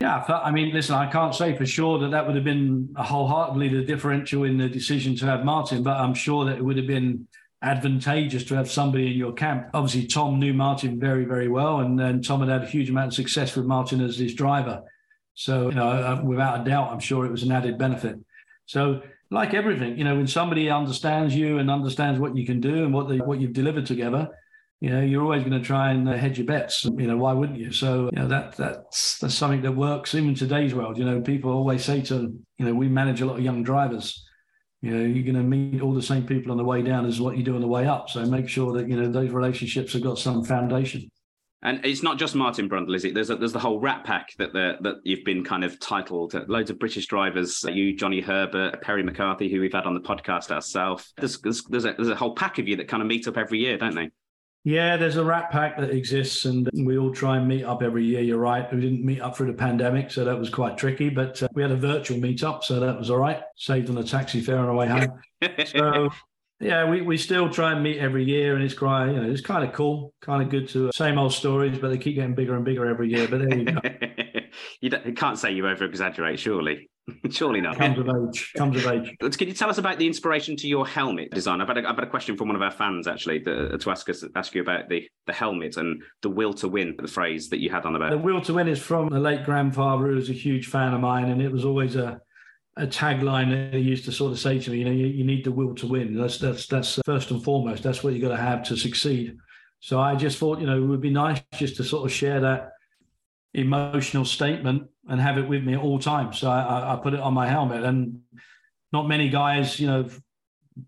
[0.00, 3.68] Yeah, I mean, listen, I can't say for sure that that would have been wholeheartedly
[3.68, 6.86] the differential in the decision to have Martin, but I'm sure that it would have
[6.86, 7.26] been
[7.62, 9.68] advantageous to have somebody in your camp.
[9.74, 13.08] Obviously, Tom knew Martin very, very well, and, and Tom had had a huge amount
[13.08, 14.82] of success with Martin as his driver.
[15.34, 18.16] So, you know, uh, without a doubt, I'm sure it was an added benefit.
[18.66, 22.84] So, like everything, you know, when somebody understands you and understands what you can do
[22.84, 24.30] and what the, what you've delivered together,
[24.80, 26.84] you know, you're always going to try and uh, hedge your bets.
[26.84, 27.72] You know, why wouldn't you?
[27.72, 30.98] So, you know, that that's that's something that works even in today's world.
[30.98, 34.24] You know, people always say to, you know, we manage a lot of young drivers.
[34.80, 37.20] You know, you're going to meet all the same people on the way down as
[37.20, 38.08] what you do on the way up.
[38.08, 41.10] So make sure that you know those relationships have got some foundation.
[41.62, 43.14] And it's not just Martin Brundle, is it?
[43.14, 46.34] There's a, there's the whole Rat Pack that the, that you've been kind of titled.
[46.48, 47.64] Loads of British drivers.
[47.64, 51.12] You, Johnny Herbert, Perry McCarthy, who we've had on the podcast ourselves.
[51.16, 53.36] There's there's there's a, there's a whole pack of you that kind of meet up
[53.36, 54.10] every year, don't they?
[54.64, 58.04] Yeah, there's a rat pack that exists, and we all try and meet up every
[58.04, 58.20] year.
[58.20, 58.70] You're right.
[58.72, 61.08] We didn't meet up through the pandemic, so that was quite tricky.
[61.08, 63.40] But uh, we had a virtual meetup, so that was all right.
[63.56, 65.20] Saved on a taxi fare on our way home.
[65.66, 66.10] so
[66.60, 69.40] yeah, we, we still try and meet every year, and it's quite you know it's
[69.40, 72.34] kind of cool, kind of good to uh, same old stories, but they keep getting
[72.34, 73.28] bigger and bigger every year.
[73.28, 73.80] But there you go.
[74.80, 76.90] you, you, can't say you over exaggerate, surely.
[77.30, 77.76] surely not.
[77.76, 78.52] Comes of age.
[78.56, 79.16] Comes of age.
[79.36, 81.60] Can you tell us about the inspiration to your helmet design?
[81.60, 83.78] I've had a, I've had a question from one of our fans actually the, uh,
[83.78, 87.08] to ask us ask you about the the helmet and the will to win, the
[87.08, 88.10] phrase that you had on the back.
[88.10, 91.00] The will to win is from the late grandfather, who was a huge fan of
[91.00, 92.20] mine, and it was always a
[92.76, 95.24] a tagline that he used to sort of say to me, you know, you, you
[95.24, 96.16] need the will to win.
[96.16, 97.82] That's that's that's uh, first and foremost.
[97.82, 99.36] That's what you got to have to succeed.
[99.80, 102.40] So I just thought, you know, it would be nice just to sort of share
[102.40, 102.72] that
[103.54, 106.38] emotional statement and have it with me at all times.
[106.38, 108.20] So I, I put it on my helmet, and
[108.92, 110.08] not many guys, you know,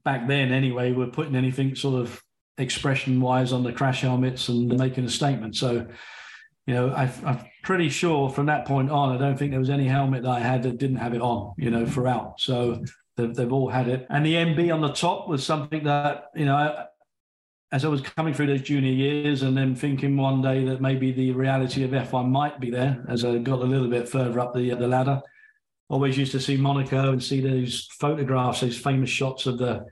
[0.04, 2.22] back then anyway, were putting anything sort of
[2.58, 5.56] expression wise on the crash helmets and making a statement.
[5.56, 5.86] So,
[6.66, 9.70] you know, I, I'm pretty sure from that point on, I don't think there was
[9.70, 12.38] any helmet that I had that didn't have it on, you know, throughout.
[12.38, 12.84] So
[13.16, 14.06] they've, they've all had it.
[14.10, 16.84] And the MB on the top was something that, you know,
[17.72, 21.12] as I was coming through those junior years and then thinking one day that maybe
[21.12, 24.54] the reality of F1 might be there as I got a little bit further up
[24.54, 25.22] the, the ladder,
[25.88, 29.84] always used to see Monaco and see those photographs, those famous shots of the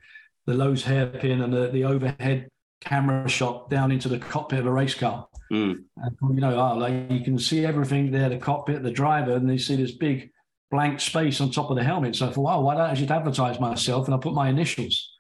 [0.49, 2.49] the Loews hairpin and the, the overhead
[2.81, 5.29] camera shot down into the cockpit of a race car.
[5.53, 5.85] Mm.
[5.99, 9.51] And, you know, oh, like you can see everything there, the cockpit, the driver, and
[9.51, 10.31] you see this big
[10.71, 12.17] blank space on top of the helmet.
[12.17, 14.07] So I thought, wow, why don't I just advertise myself?
[14.07, 15.13] And I put my initials.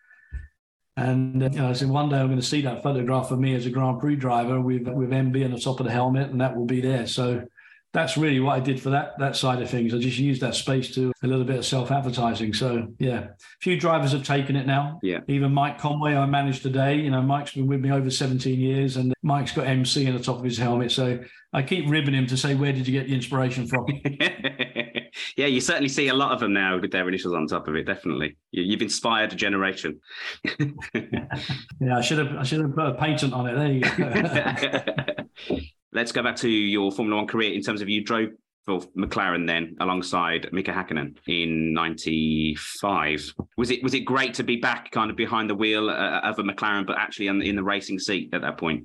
[0.98, 3.38] And uh, you know, I said one day I'm going to see that photograph of
[3.38, 6.30] me as a Grand Prix driver with with MB on the top of the helmet,
[6.30, 7.06] and that will be there.
[7.06, 7.46] So
[7.92, 9.94] that's really what I did for that that side of things.
[9.94, 12.52] I just used that space to a little bit of self advertising.
[12.52, 14.98] So yeah, a few drivers have taken it now.
[15.04, 15.20] Yeah.
[15.28, 16.96] Even Mike Conway, I managed today.
[16.96, 20.22] You know, Mike's been with me over 17 years, and Mike's got MC on the
[20.22, 20.90] top of his helmet.
[20.90, 21.20] So
[21.52, 23.86] I keep ribbing him to say, "Where did you get the inspiration from?"
[25.36, 27.74] yeah, you certainly see a lot of them now with their initials on top of
[27.76, 27.84] it.
[27.84, 30.00] Definitely, you've inspired a generation.
[30.94, 33.54] yeah, I should have I should have put a patent on it.
[33.54, 35.56] There you go.
[35.92, 38.30] Let's go back to your Formula One career in terms of you drove
[38.64, 43.34] for McLaren then alongside Mika Hakkinen in '95.
[43.56, 46.38] Was it was it great to be back kind of behind the wheel uh, of
[46.38, 48.84] a McLaren, but actually in, in the racing seat at that point?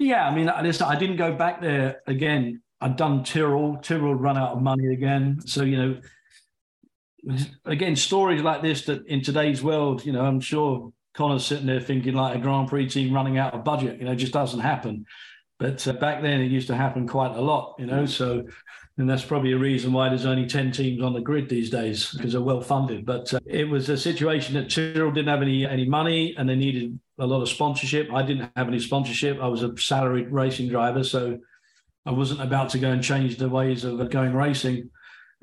[0.00, 2.62] Yeah, I mean, listen, I didn't go back there again.
[2.80, 3.78] I'd done Tyrrell.
[3.82, 6.00] Tyrrell run out of money again, so you know,
[7.64, 11.80] again, stories like this that in today's world, you know, I'm sure Connor's sitting there
[11.80, 13.98] thinking like a Grand Prix team running out of budget.
[13.98, 15.06] You know, just doesn't happen.
[15.58, 18.06] But uh, back then, it used to happen quite a lot, you know.
[18.06, 18.46] So,
[18.96, 22.12] and that's probably a reason why there's only 10 teams on the grid these days
[22.12, 23.04] because they're well funded.
[23.04, 26.56] But uh, it was a situation that Tyrrell didn't have any, any money and they
[26.56, 28.10] needed a lot of sponsorship.
[28.12, 29.38] I didn't have any sponsorship.
[29.40, 31.04] I was a salaried racing driver.
[31.04, 31.38] So
[32.06, 34.90] I wasn't about to go and change the ways of going racing.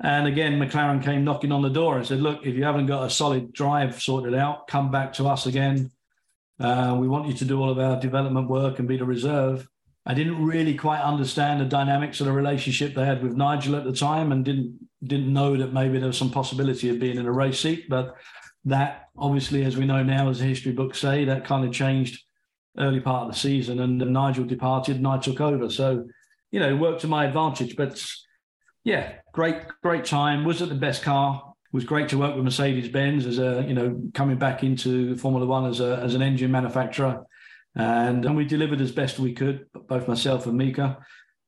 [0.00, 3.04] And again, McLaren came knocking on the door and said, Look, if you haven't got
[3.04, 5.90] a solid drive sorted out, come back to us again.
[6.60, 9.68] Uh, we want you to do all of our development work and be the reserve.
[10.06, 13.84] I didn't really quite understand the dynamics of the relationship they had with Nigel at
[13.84, 17.26] the time, and didn't didn't know that maybe there was some possibility of being in
[17.26, 17.88] a race seat.
[17.88, 18.16] But
[18.64, 22.24] that, obviously, as we know now, as the history books say, that kind of changed
[22.78, 25.68] early part of the season, and Nigel departed, and I took over.
[25.68, 26.06] So,
[26.50, 27.76] you know, worked to my advantage.
[27.76, 28.04] But
[28.84, 30.44] yeah, great, great time.
[30.44, 31.42] Was it the best car?
[31.46, 35.16] It was great to work with Mercedes Benz as a, you know, coming back into
[35.16, 37.24] Formula One as a as an engine manufacturer
[37.78, 40.98] and, and we delivered as best we could, both myself and Mika.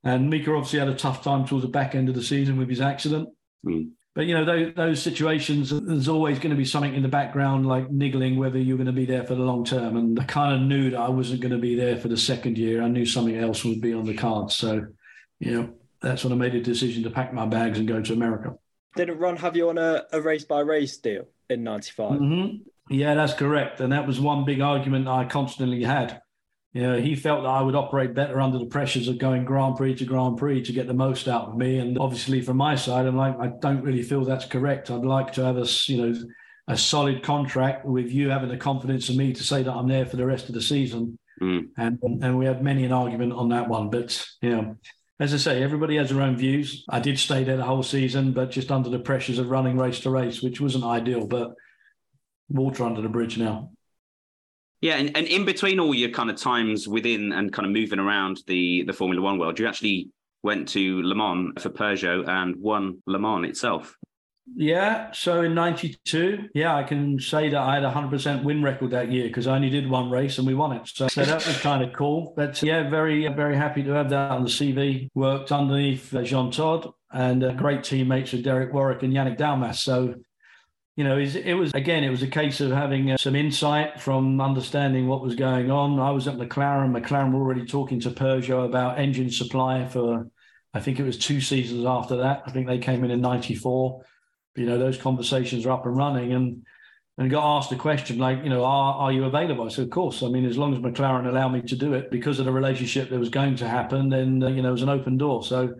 [0.05, 2.69] And Mika obviously had a tough time towards the back end of the season with
[2.69, 3.29] his accident.
[3.67, 3.91] Mm.
[4.21, 7.67] But you know those, those, situations, there's always going to be something in the background,
[7.67, 9.97] like niggling whether you're going to be there for the long term.
[9.97, 12.59] And I kind of knew that I wasn't going to be there for the second
[12.59, 12.83] year.
[12.83, 14.55] I knew something else would be on the cards.
[14.55, 14.89] So,
[15.39, 15.71] you know,
[16.03, 18.57] that's when I made a decision to pack my bags and go to America.
[18.95, 22.21] Didn't Ron have you on a, a race by race deal in '95?
[22.21, 22.57] Mm-hmm.
[22.93, 23.81] Yeah, that's correct.
[23.81, 26.21] And that was one big argument I constantly had.
[26.73, 29.77] You know, he felt that I would operate better under the pressures of going Grand
[29.77, 31.79] Prix to Grand Prix to get the most out of me.
[31.79, 34.91] And obviously, from my side, I'm like, I don't really feel that's correct.
[34.91, 36.21] I'd like to have a, you know,
[36.69, 40.07] a solid contract with you having the confidence in me to say that I'm there
[40.07, 41.19] for the rest of the season.
[41.43, 41.71] Mm.
[41.77, 43.91] And and we had many an argument on that one.
[43.91, 44.77] But you know,
[45.19, 46.85] as I say, everybody has their own views.
[46.89, 50.01] I did stay there the whole season, but just under the pressures of running race
[50.01, 51.27] to race, which wasn't ideal.
[51.27, 51.55] But
[52.49, 53.71] water under the bridge now.
[54.81, 57.99] Yeah, and, and in between all your kind of times within and kind of moving
[57.99, 60.09] around the the Formula One world, you actually
[60.43, 63.97] went to Le Mans for Peugeot and won Le Mans itself.
[64.57, 68.91] Yeah, so in '92, yeah, I can say that I had a 100% win record
[68.91, 70.89] that year because I only did one race and we won it.
[70.89, 72.33] So, so that was kind of cool.
[72.37, 75.09] But yeah, very, very happy to have that on the CV.
[75.15, 79.81] Worked underneath uh, Jean Todt and uh, great teammates with Derek Warwick and Yannick Dalmas.
[79.81, 80.17] So
[81.01, 84.39] you know, it was again, it was a case of having uh, some insight from
[84.39, 85.99] understanding what was going on.
[85.99, 86.95] I was at McLaren.
[86.95, 90.29] McLaren were already talking to Peugeot about engine supply for,
[90.75, 92.43] I think it was two seasons after that.
[92.45, 94.03] I think they came in in '94.
[94.57, 96.67] You know, those conversations are up and running, and
[97.17, 99.65] and got asked a question like, you know, are are you available?
[99.65, 100.23] I said, of course.
[100.23, 103.09] I mean, as long as McLaren allow me to do it because of the relationship
[103.09, 105.43] that was going to happen, then uh, you know, it was an open door.
[105.45, 105.77] So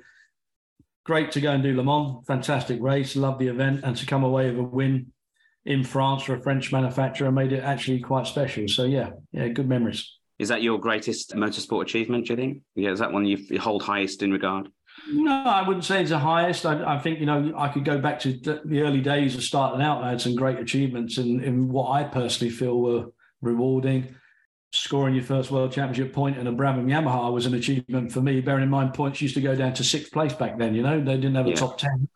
[1.05, 2.25] great to go and do Le Mans.
[2.27, 3.17] Fantastic race.
[3.17, 3.81] Love the event.
[3.85, 5.13] And to come away with a win
[5.65, 8.69] in France for a French manufacturer made it actually quite special.
[8.69, 10.11] So, yeah, yeah, good memories.
[10.39, 12.63] Is that your greatest motorsport achievement, do you think?
[12.75, 14.71] Yeah, is that one you hold highest in regard?
[15.13, 16.65] No, I wouldn't say it's the highest.
[16.65, 18.33] I, I, think, you know, I could go back to
[18.65, 20.03] the early days of starting out.
[20.03, 23.07] I had some great achievements in, in what I personally feel were
[23.43, 24.15] rewarding.
[24.73, 28.41] Scoring your first world championship point in a Brabham Yamaha was an achievement for me.
[28.41, 30.75] Bearing in mind, points used to go down to sixth place back then.
[30.75, 31.57] You know, they didn't have a Yeah.
[31.57, 32.09] top ten,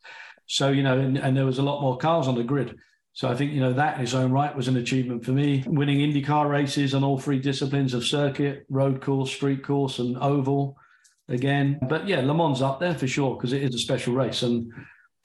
[0.46, 2.76] so you know, and, and there was a lot more cars on the grid.
[3.12, 5.64] So I think you know that in its own right was an achievement for me.
[5.66, 10.76] Winning IndyCar races on all three disciplines of circuit, road course, street course, and oval
[11.28, 11.78] again.
[11.88, 14.72] But yeah, Le Mans up there for sure because it is a special race and.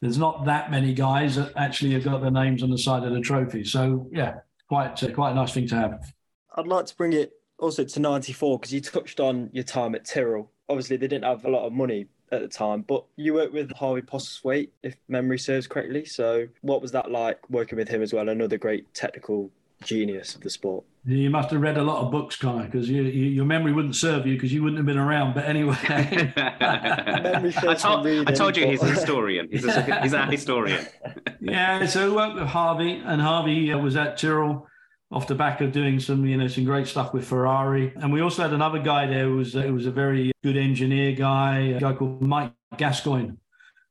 [0.01, 3.11] There's not that many guys that actually have got their names on the side of
[3.11, 3.65] the trophy.
[3.65, 4.35] So yeah,
[4.69, 6.13] quite uh, quite a nice thing to have.
[6.59, 10.05] I'd like to bring it also to 94 because you touched on your time at
[10.05, 10.51] Tyrrell.
[10.67, 13.71] Obviously, they didn't have a lot of money at the time, but you worked with
[13.71, 16.05] Harvey Postlethwaite, if memory serves correctly.
[16.05, 18.27] So, what was that like working with him as well?
[18.27, 19.49] Another great technical
[19.83, 20.83] genius of the sport.
[21.05, 23.95] You must have read a lot of books, Connor, because you, you, your memory wouldn't
[23.95, 25.33] serve you because you wouldn't have been around.
[25.33, 29.47] But anyway, I told, for I told you reading, he's a historian.
[29.49, 30.85] He's, a, he's our historian.
[31.39, 31.85] yeah.
[31.85, 34.67] So I worked with Harvey, and Harvey uh, was at Tyrrell
[35.11, 37.91] off the back of doing some, you know, some great stuff with Ferrari.
[37.95, 41.13] And we also had another guy there who was, who was a very good engineer
[41.13, 43.37] guy, a guy called Mike Gascoyne,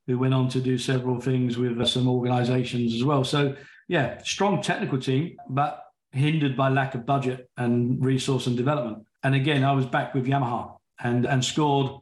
[0.06, 3.24] who went on to do several things with uh, some organizations as well.
[3.24, 3.56] So,
[3.88, 9.04] yeah, strong technical team, but hindered by lack of budget and resource and development.
[9.24, 12.00] And again, I was back with Yamaha and, and scored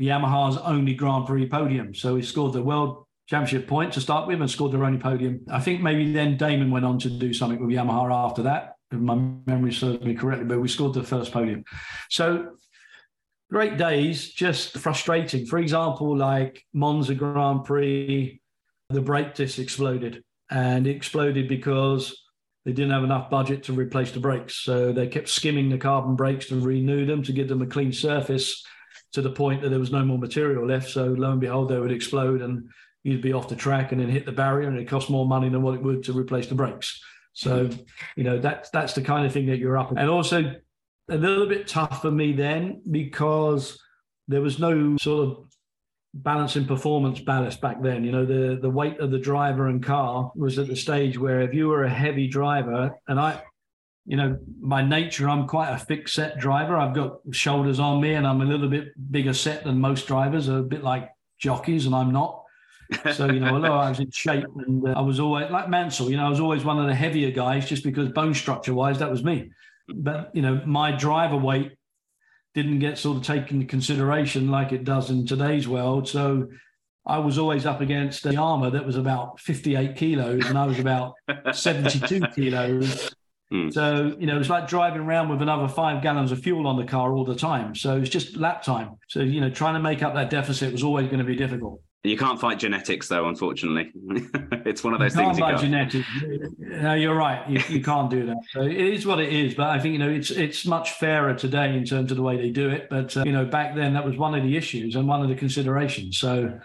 [0.00, 1.94] Yamaha's only Grand Prix podium.
[1.94, 5.40] So he scored the world championship point to start with and scored their only podium.
[5.48, 8.98] I think maybe then Damon went on to do something with Yamaha after that, if
[8.98, 9.14] my
[9.46, 11.62] memory serves me correctly, but we scored the first podium.
[12.10, 12.56] So
[13.50, 15.46] great days, just frustrating.
[15.46, 18.40] For example, like Monza Grand Prix,
[18.88, 22.24] the brake disc exploded and it exploded because
[22.64, 24.56] they didn't have enough budget to replace the brakes.
[24.56, 27.92] So they kept skimming the carbon brakes to renew them to give them a clean
[27.92, 28.64] surface
[29.12, 30.90] to the point that there was no more material left.
[30.90, 32.68] So lo and behold, they would explode and
[33.02, 35.48] you'd be off the track and then hit the barrier and it cost more money
[35.48, 37.02] than what it would to replace the brakes.
[37.32, 37.70] So,
[38.16, 39.90] you know, that's that's the kind of thing that you're up.
[39.96, 40.54] And also
[41.08, 43.80] a little bit tough for me then because
[44.28, 45.44] there was no sort of
[46.14, 48.04] balancing performance ballast back then.
[48.04, 51.40] You know, the the weight of the driver and car was at the stage where
[51.40, 53.42] if you were a heavy driver, and I,
[54.06, 56.76] you know, by nature I'm quite a fixed set driver.
[56.76, 60.48] I've got shoulders on me, and I'm a little bit bigger set than most drivers,
[60.48, 62.39] a bit like jockeys, and I'm not.
[63.14, 66.10] So you know, although I was in shape and uh, I was always like Mansell,
[66.10, 68.98] you know, I was always one of the heavier guys just because bone structure wise
[68.98, 69.50] that was me.
[69.88, 71.72] But you know, my driver weight
[72.54, 76.08] didn't get sort of taken into consideration like it does in today's world.
[76.08, 76.48] So
[77.06, 80.78] I was always up against the armor that was about 58 kilos and I was
[80.78, 81.14] about
[81.52, 83.14] 72 kilos.
[83.52, 83.72] Mm.
[83.72, 86.76] So, you know, it was like driving around with another five gallons of fuel on
[86.76, 87.74] the car all the time.
[87.74, 88.96] So it's just lap time.
[89.08, 91.80] So, you know, trying to make up that deficit was always going to be difficult.
[92.02, 93.92] You can't fight genetics, though, unfortunately.
[94.64, 95.60] it's one of those You things you can't.
[95.60, 96.08] genetics.
[96.58, 97.46] No, you're right.
[97.48, 98.38] You, you can't do that.
[98.52, 99.54] So it is what it is.
[99.54, 102.38] But I think you know it's it's much fairer today in terms of the way
[102.38, 102.88] they do it.
[102.88, 105.28] But uh, you know back then that was one of the issues and one of
[105.28, 106.16] the considerations.
[106.18, 106.58] So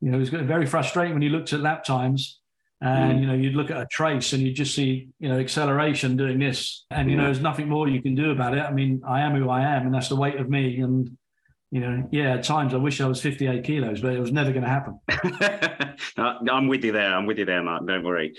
[0.00, 2.38] you know it was very frustrating when you looked at lap times.
[2.82, 3.20] And Mm.
[3.20, 6.38] you know you'd look at a trace and you'd just see you know acceleration doing
[6.40, 8.60] this, and you know there's nothing more you can do about it.
[8.64, 10.80] I mean I am who I am, and that's the weight of me.
[10.80, 11.16] And
[11.70, 14.50] you know yeah, at times I wish I was 58 kilos, but it was never
[14.52, 14.98] going to happen.
[16.16, 17.14] I'm with you there.
[17.14, 17.86] I'm with you there, Mark.
[17.86, 18.34] Don't worry.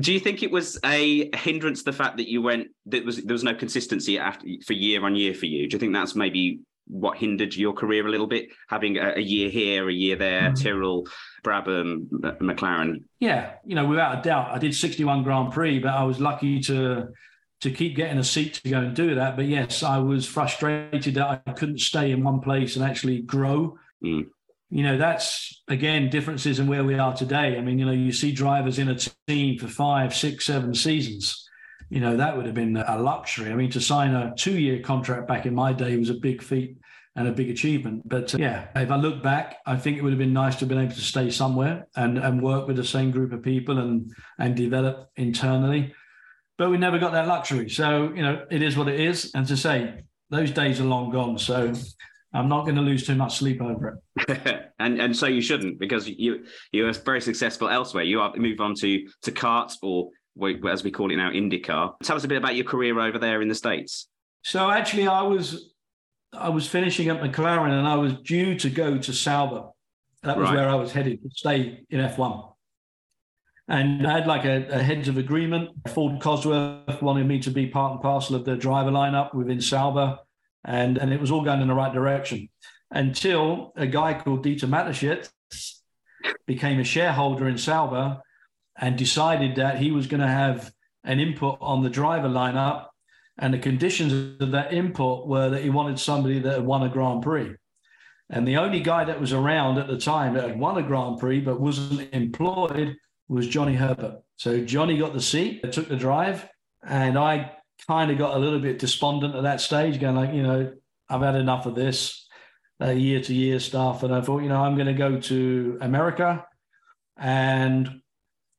[0.00, 3.34] Do you think it was a hindrance the fact that you went that was there
[3.34, 5.68] was no consistency after for year on year for you?
[5.68, 8.48] Do you think that's maybe what hindered your career a little bit?
[8.68, 10.60] Having a, a year here, a year there, Mhm.
[10.62, 11.06] Tyrrell,
[11.44, 12.08] Brabham,
[12.40, 13.04] McLaren.
[13.20, 16.60] Yeah, you know, without a doubt, I did 61 Grand Prix, but I was lucky
[16.62, 17.08] to
[17.60, 19.36] to keep getting a seat to go and do that.
[19.36, 23.78] But yes, I was frustrated that I couldn't stay in one place and actually grow.
[24.02, 24.26] Mm.
[24.70, 27.58] You know, that's again differences in where we are today.
[27.58, 31.46] I mean, you know, you see drivers in a team for five, six, seven seasons.
[31.90, 33.50] You know, that would have been a luxury.
[33.50, 36.76] I mean, to sign a two-year contract back in my day was a big feat
[37.16, 38.08] and a big achievement.
[38.08, 40.60] But uh, yeah, if I look back, I think it would have been nice to
[40.60, 43.78] have been able to stay somewhere and, and work with the same group of people
[43.78, 45.92] and and develop internally.
[46.60, 47.70] But we never got that luxury.
[47.70, 49.30] So, you know, it is what it is.
[49.34, 51.38] And to say those days are long gone.
[51.38, 51.72] So
[52.34, 54.70] I'm not going to lose too much sleep over it.
[54.78, 58.04] and and so you shouldn't because you you are very successful elsewhere.
[58.04, 60.10] You are move on to to CART or
[60.70, 61.94] as we call it now, IndyCar.
[62.02, 64.08] Tell us a bit about your career over there in the states.
[64.44, 65.72] So actually I was
[66.34, 69.70] I was finishing at McLaren and I was due to go to Sauber.
[70.24, 70.56] That was Right.
[70.56, 72.49] where I was headed to stay in F1.
[73.70, 75.70] And I had like a, a heads of agreement.
[75.94, 80.18] Ford Cosworth wanted me to be part and parcel of the driver lineup within Sauber.
[80.64, 82.48] And, and it was all going in the right direction
[82.90, 85.30] until a guy called Dieter Mateschitz
[86.46, 88.20] became a shareholder in Sauber
[88.76, 90.72] and decided that he was going to have
[91.04, 92.88] an input on the driver lineup
[93.38, 96.88] And the conditions of that input were that he wanted somebody that had won a
[96.90, 97.54] Grand Prix.
[98.28, 101.18] And the only guy that was around at the time that had won a Grand
[101.18, 102.96] Prix but wasn't employed
[103.30, 104.22] was Johnny Herbert.
[104.36, 106.48] So Johnny got the seat, took the drive,
[106.86, 107.52] and I
[107.86, 110.72] kind of got a little bit despondent at that stage, going like, you know,
[111.08, 112.26] I've had enough of this
[112.80, 114.02] year to year stuff.
[114.02, 116.44] And I thought, you know, I'm going to go to America.
[117.16, 118.00] And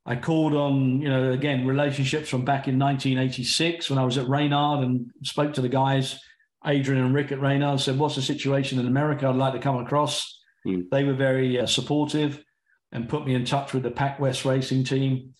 [0.06, 4.28] I called on, you know, again, relationships from back in 1986 when I was at
[4.28, 6.20] Reynard and spoke to the guys,
[6.66, 9.28] Adrian and Rick at Reynard, said, What's the situation in America?
[9.28, 10.40] I'd like to come across.
[10.66, 10.90] Mm.
[10.92, 12.44] They were very uh, supportive
[12.92, 15.34] and put me in touch with the PacWest racing team.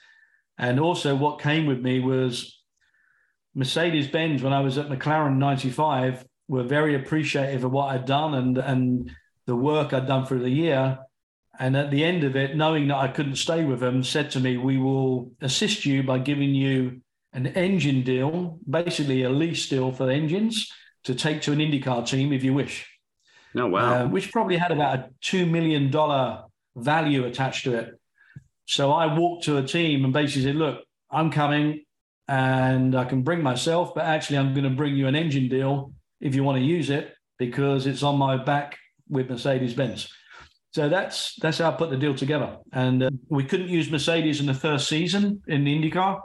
[0.58, 2.62] And also, what came with me was
[3.56, 8.34] Mercedes Benz when I was at McLaren 95 were very appreciative of what I'd done
[8.34, 9.12] and and
[9.48, 11.00] the work I'd done for the year.
[11.60, 14.40] And at the end of it, knowing that I couldn't stay with them, said to
[14.40, 17.02] me, "We will assist you by giving you
[17.34, 20.72] an engine deal, basically a lease deal for engines
[21.04, 22.88] to take to an IndyCar team if you wish."
[23.56, 24.06] Oh wow!
[24.06, 26.46] Uh, which probably had about a two million dollar
[26.76, 28.00] value attached to it.
[28.66, 31.84] So I walked to a team and basically said, "Look, I'm coming
[32.28, 35.94] and I can bring myself, but actually, I'm going to bring you an engine deal
[36.22, 38.78] if you want to use it because it's on my back
[39.10, 40.08] with Mercedes Benz.
[40.74, 42.58] So that's that's how I put the deal together.
[42.72, 46.22] And uh, we couldn't use Mercedes in the first season in the IndyCar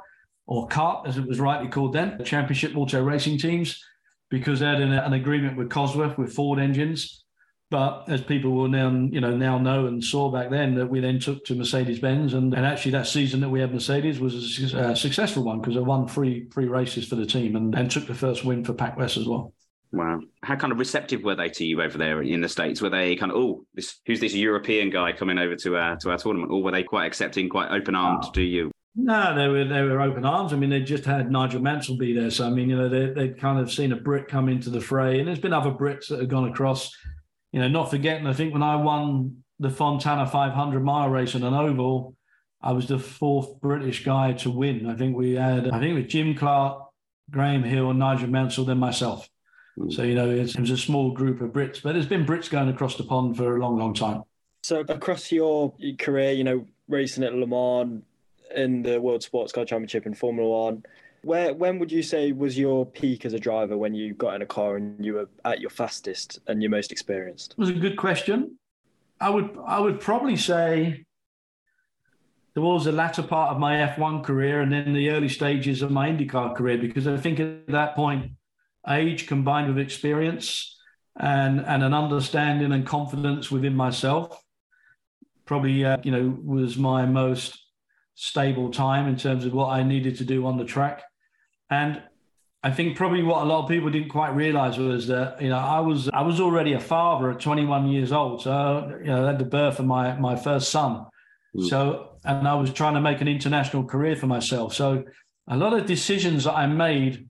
[0.46, 3.82] or CART, as it was rightly called then, the Championship Auto Racing Teams,
[4.30, 7.24] because they had an, an agreement with Cosworth with Ford engines.
[7.68, 11.00] But as people will now, you know, now know and saw back then, that we
[11.00, 14.72] then took to Mercedes Benz, and, and actually that season that we had Mercedes was
[14.72, 17.74] a, a uh, successful one because they won three three races for the team and,
[17.74, 19.52] and took the first win for PacWest as well.
[19.92, 20.20] Wow.
[20.42, 22.80] How kind of receptive were they to you over there in the States?
[22.80, 26.10] Were they kind of, oh, this who's this European guy coming over to our to
[26.10, 26.52] our tournament?
[26.52, 28.30] Or were they quite accepting, quite open armed oh.
[28.32, 28.70] to you?
[28.94, 30.52] No, they were they were open arms.
[30.52, 33.12] I mean, they just had Nigel Mansell be there, so I mean, you know, they
[33.12, 36.08] they'd kind of seen a Brit come into the fray, and there's been other Brits
[36.08, 36.90] that have gone across
[37.56, 41.42] you know, not forgetting, I think when I won the Fontana 500 mile race on
[41.42, 42.14] an oval,
[42.60, 44.86] I was the fourth British guy to win.
[44.86, 46.86] I think we had, I think with Jim Clark,
[47.30, 49.26] Graham Hill, Nigel Mansell, then myself.
[49.78, 49.90] Mm.
[49.90, 52.68] So, you know, it was a small group of Brits, but there's been Brits going
[52.68, 54.24] across the pond for a long, long time.
[54.62, 58.02] So, across your career, you know, racing at Le Mans
[58.54, 60.84] in the World Sports Car Championship in Formula One,
[61.26, 64.42] where when would you say was your peak as a driver when you got in
[64.42, 67.52] a car and you were at your fastest and your most experienced?
[67.52, 68.58] It was a good question.
[69.20, 71.04] I would I would probably say
[72.54, 76.08] towards the latter part of my F1 career and then the early stages of my
[76.08, 78.30] IndyCar career because I think at that point
[78.88, 80.78] age combined with experience
[81.16, 84.40] and and an understanding and confidence within myself
[85.44, 87.58] probably uh, you know was my most
[88.14, 91.02] stable time in terms of what I needed to do on the track.
[91.70, 92.02] And
[92.62, 95.58] I think probably what a lot of people didn't quite realize was that you know
[95.58, 99.26] I was I was already a father at 21 years old, so you know I
[99.28, 101.06] had the birth of my my first son.
[101.56, 101.68] Mm.
[101.68, 104.74] So and I was trying to make an international career for myself.
[104.74, 105.04] So
[105.48, 107.28] a lot of decisions that I made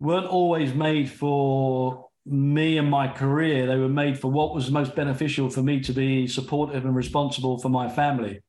[0.00, 3.66] weren't always made for me and my career.
[3.66, 7.58] They were made for what was most beneficial for me to be supportive and responsible
[7.58, 8.40] for my family.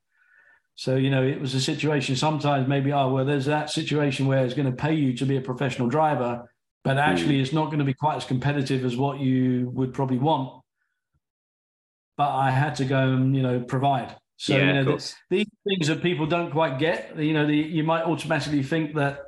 [0.78, 4.46] So, you know, it was a situation sometimes maybe, oh, well, there's that situation where
[4.46, 6.48] it's going to pay you to be a professional driver,
[6.84, 7.42] but actually mm.
[7.42, 10.62] it's not going to be quite as competitive as what you would probably want.
[12.16, 14.16] But I had to go and, you know, provide.
[14.38, 17.56] So, yeah, you know, the, these things that people don't quite get, you know, the,
[17.56, 19.22] you might automatically think that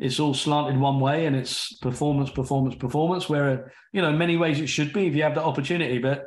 [0.00, 4.36] it's all slanted one way and it's performance, performance, performance, where, you know, in many
[4.36, 5.98] ways it should be if you have the opportunity.
[5.98, 6.24] But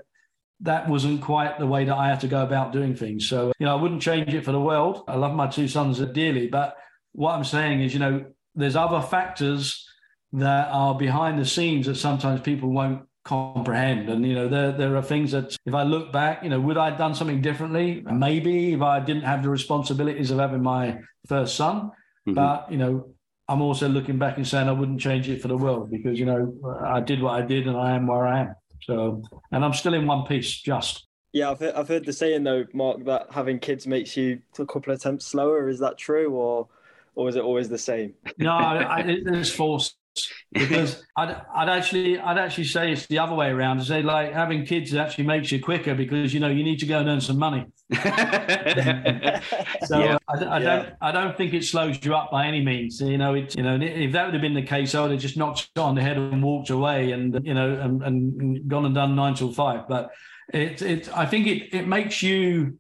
[0.62, 3.28] that wasn't quite the way that I had to go about doing things.
[3.28, 5.04] So, you know, I wouldn't change it for the world.
[5.08, 6.48] I love my two sons dearly.
[6.48, 6.76] But
[7.14, 9.88] what I'm saying is, you know, there's other factors
[10.34, 14.10] that are behind the scenes that sometimes people won't comprehend.
[14.10, 16.78] And, you know, there, there are things that if I look back, you know, would
[16.78, 18.04] I have done something differently?
[18.12, 21.92] Maybe if I didn't have the responsibilities of having my first son.
[22.28, 22.34] Mm-hmm.
[22.34, 23.14] But, you know,
[23.48, 26.26] I'm also looking back and saying I wouldn't change it for the world because, you
[26.26, 26.54] know,
[26.86, 28.56] I did what I did and I am where I am.
[28.82, 31.08] So, and I'm still in one piece, just.
[31.32, 34.66] Yeah, I've heard, I've heard the saying though, Mark, that having kids makes you a
[34.66, 35.70] couple of attempts slower.
[35.70, 36.68] Is that true, or
[37.16, 38.14] or is it always the same?
[38.38, 39.96] No, I, it is false
[40.52, 43.78] because I'd, I'd actually I'd actually say it's the other way around.
[43.80, 46.86] To say like having kids actually makes you quicker because you know you need to
[46.86, 47.66] go and earn some money.
[47.94, 48.00] so
[50.00, 50.18] yeah.
[50.28, 53.02] I, I, don't I don't think it slows you up by any means.
[53.02, 55.20] You know, it, you know if that would have been the case, I would have
[55.20, 58.96] just knocked on the head and walked away and you know and, and gone and
[58.96, 59.88] done nine till five.
[59.88, 60.12] But
[60.54, 62.80] it it I think it it makes you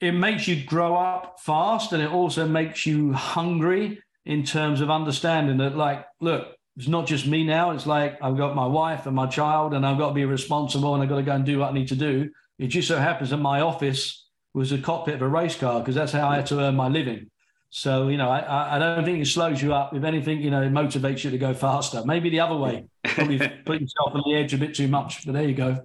[0.00, 4.90] it makes you grow up fast and it also makes you hungry in terms of
[4.90, 7.72] understanding that, like, look, it's not just me now.
[7.72, 10.94] It's like I've got my wife and my child, and I've got to be responsible,
[10.94, 12.30] and I've got to go and do what I need to do.
[12.58, 15.94] It just so happens that my office was a cockpit of a race car because
[15.94, 17.30] that's how I had to earn my living.
[17.70, 19.94] So you know, I, I don't think it slows you up.
[19.94, 22.02] If anything, you know, it motivates you to go faster.
[22.04, 25.24] Maybe the other way, probably put yourself on the edge a bit too much.
[25.24, 25.84] But there you go.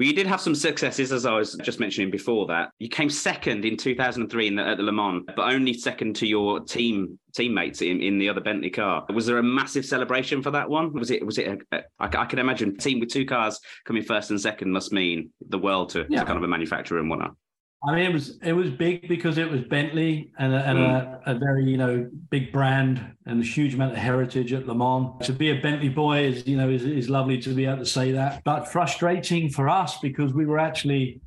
[0.00, 2.70] Well, you did have some successes, as I was just mentioning before that.
[2.78, 6.26] You came second in 2003 in the, at the Le Mans, but only second to
[6.26, 9.04] your team teammates in, in the other Bentley car.
[9.12, 10.94] Was there a massive celebration for that one?
[10.94, 11.26] Was it?
[11.26, 11.48] Was it?
[11.48, 14.72] A, a, I, I can imagine a team with two cars coming first and second
[14.72, 16.20] must mean the world to, yeah.
[16.20, 17.36] to kind of a manufacturer and whatnot.
[17.82, 21.20] I mean, it was it was big because it was Bentley and, a, and mm.
[21.26, 24.74] a, a, very you know big brand and a huge amount of heritage at Le
[24.74, 25.24] Mans.
[25.26, 27.86] To be a Bentley boy is you know is, is lovely to be able to
[27.86, 31.22] say that, but frustrating for us because we were actually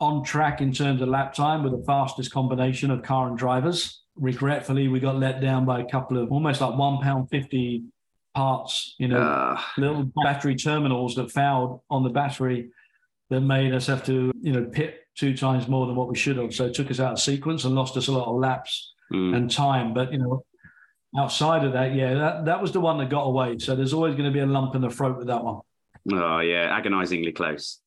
[0.00, 4.02] on track in terms of lap time with the fastest combination of car and drivers.
[4.16, 7.84] Regretfully, we got let down by a couple of almost like one pound fifty
[8.34, 9.60] parts, you know, uh.
[9.76, 12.70] little battery terminals that fouled on the battery
[13.28, 16.36] that made us have to you know pit two times more than what we should
[16.36, 16.54] have.
[16.54, 19.34] So it took us out of sequence and lost us a lot of laps mm.
[19.36, 19.92] and time.
[19.92, 20.44] But you know,
[21.16, 23.58] outside of that, yeah, that, that was the one that got away.
[23.58, 25.60] So there's always going to be a lump in the throat with that one.
[26.12, 27.80] Oh yeah, agonisingly close.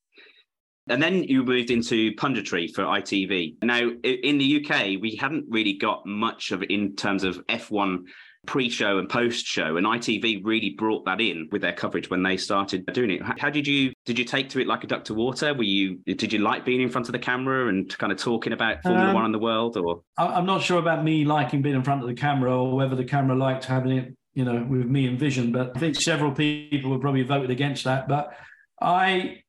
[0.89, 3.63] And then you moved into punditry for ITV.
[3.63, 7.99] Now, in the UK, we hadn't really got much of in terms of F1
[8.47, 12.85] pre-show and post-show and ITV really brought that in with their coverage when they started
[12.87, 13.21] doing it.
[13.39, 15.53] How did you did you take to it like a duck to water?
[15.53, 18.53] Were you did you like being in front of the camera and kind of talking
[18.53, 21.75] about Formula um, One and the world or I'm not sure about me liking being
[21.75, 24.87] in front of the camera or whether the camera liked having it, you know, with
[24.87, 28.07] me and Vision, but I think several people would probably voted against that.
[28.07, 28.33] But
[28.81, 29.43] I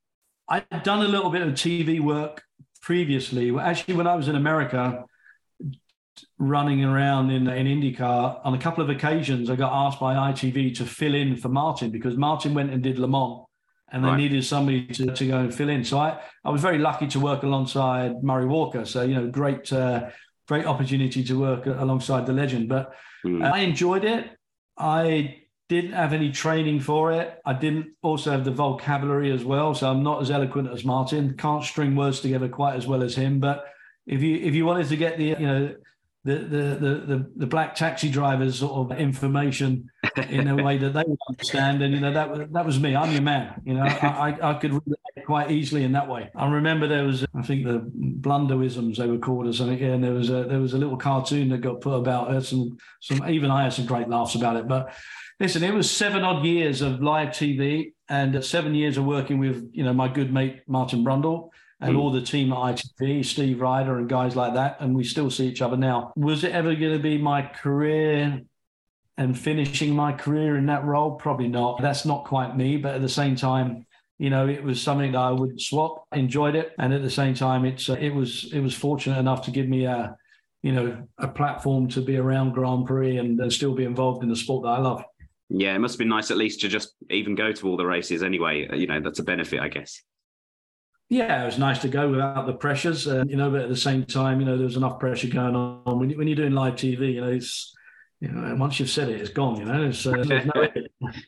[0.48, 2.42] I'd done a little bit of TV work
[2.82, 3.56] previously.
[3.58, 5.04] Actually, when I was in America,
[6.38, 10.76] running around in, in IndyCar, on a couple of occasions, I got asked by ITV
[10.76, 13.46] to fill in for Martin because Martin went and did Le Mans
[13.90, 14.16] and they right.
[14.16, 15.84] needed somebody to, to go and fill in.
[15.84, 18.84] So I, I was very lucky to work alongside Murray Walker.
[18.84, 20.10] So, you know, great, uh,
[20.48, 22.68] great opportunity to work alongside the legend.
[22.68, 22.94] But
[23.24, 23.44] mm.
[23.44, 24.30] I enjoyed it.
[24.78, 27.38] I didn't have any training for it.
[27.44, 29.74] I didn't also have the vocabulary as well.
[29.74, 31.36] So I'm not as eloquent as Martin.
[31.36, 33.40] Can't string words together quite as well as him.
[33.40, 33.66] But
[34.06, 35.74] if you if you wanted to get the you know
[36.24, 39.90] the, the the the black taxi drivers sort of information
[40.28, 41.82] in a way that they would understand.
[41.82, 42.94] And you know that was that was me.
[42.94, 43.60] I'm your man.
[43.64, 44.80] You know, I, I could
[45.26, 46.30] quite easily in that way.
[46.36, 47.80] I remember there was I think the
[48.20, 49.82] blunderisms they were called or something.
[49.82, 52.42] And there was a there was a little cartoon that got put about it.
[52.42, 54.68] Some some even I had some great laughs about it.
[54.68, 54.94] But
[55.40, 59.70] listen, it was seven odd years of live TV and seven years of working with
[59.72, 61.50] you know my good mate Martin Brundle
[61.82, 61.98] and mm.
[61.98, 65.48] all the team at ITV, Steve Rider and guys like that, and we still see
[65.48, 66.12] each other now.
[66.16, 68.40] Was it ever going to be my career
[69.18, 71.16] and finishing my career in that role?
[71.16, 71.82] Probably not.
[71.82, 73.84] That's not quite me, but at the same time,
[74.18, 76.06] you know, it was something that I wouldn't swap.
[76.12, 79.44] Enjoyed it, and at the same time, it's uh, it was it was fortunate enough
[79.46, 80.16] to give me a,
[80.62, 84.28] you know, a platform to be around Grand Prix and, and still be involved in
[84.28, 85.02] the sport that I love.
[85.48, 87.84] Yeah, it must have been nice at least to just even go to all the
[87.84, 88.68] races anyway.
[88.72, 90.00] You know, that's a benefit, I guess
[91.12, 93.50] yeah, it was nice to go without the pressures, uh, you know.
[93.50, 96.26] But at the same time, you know, there was enough pressure going on when, when
[96.26, 97.12] you're doing live TV.
[97.12, 97.74] You know, it's
[98.20, 99.58] you know, once you've said it, it's gone.
[99.58, 100.68] You know, so no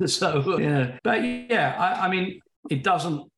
[0.07, 3.31] so yeah, but yeah, I, I, mean, it doesn't.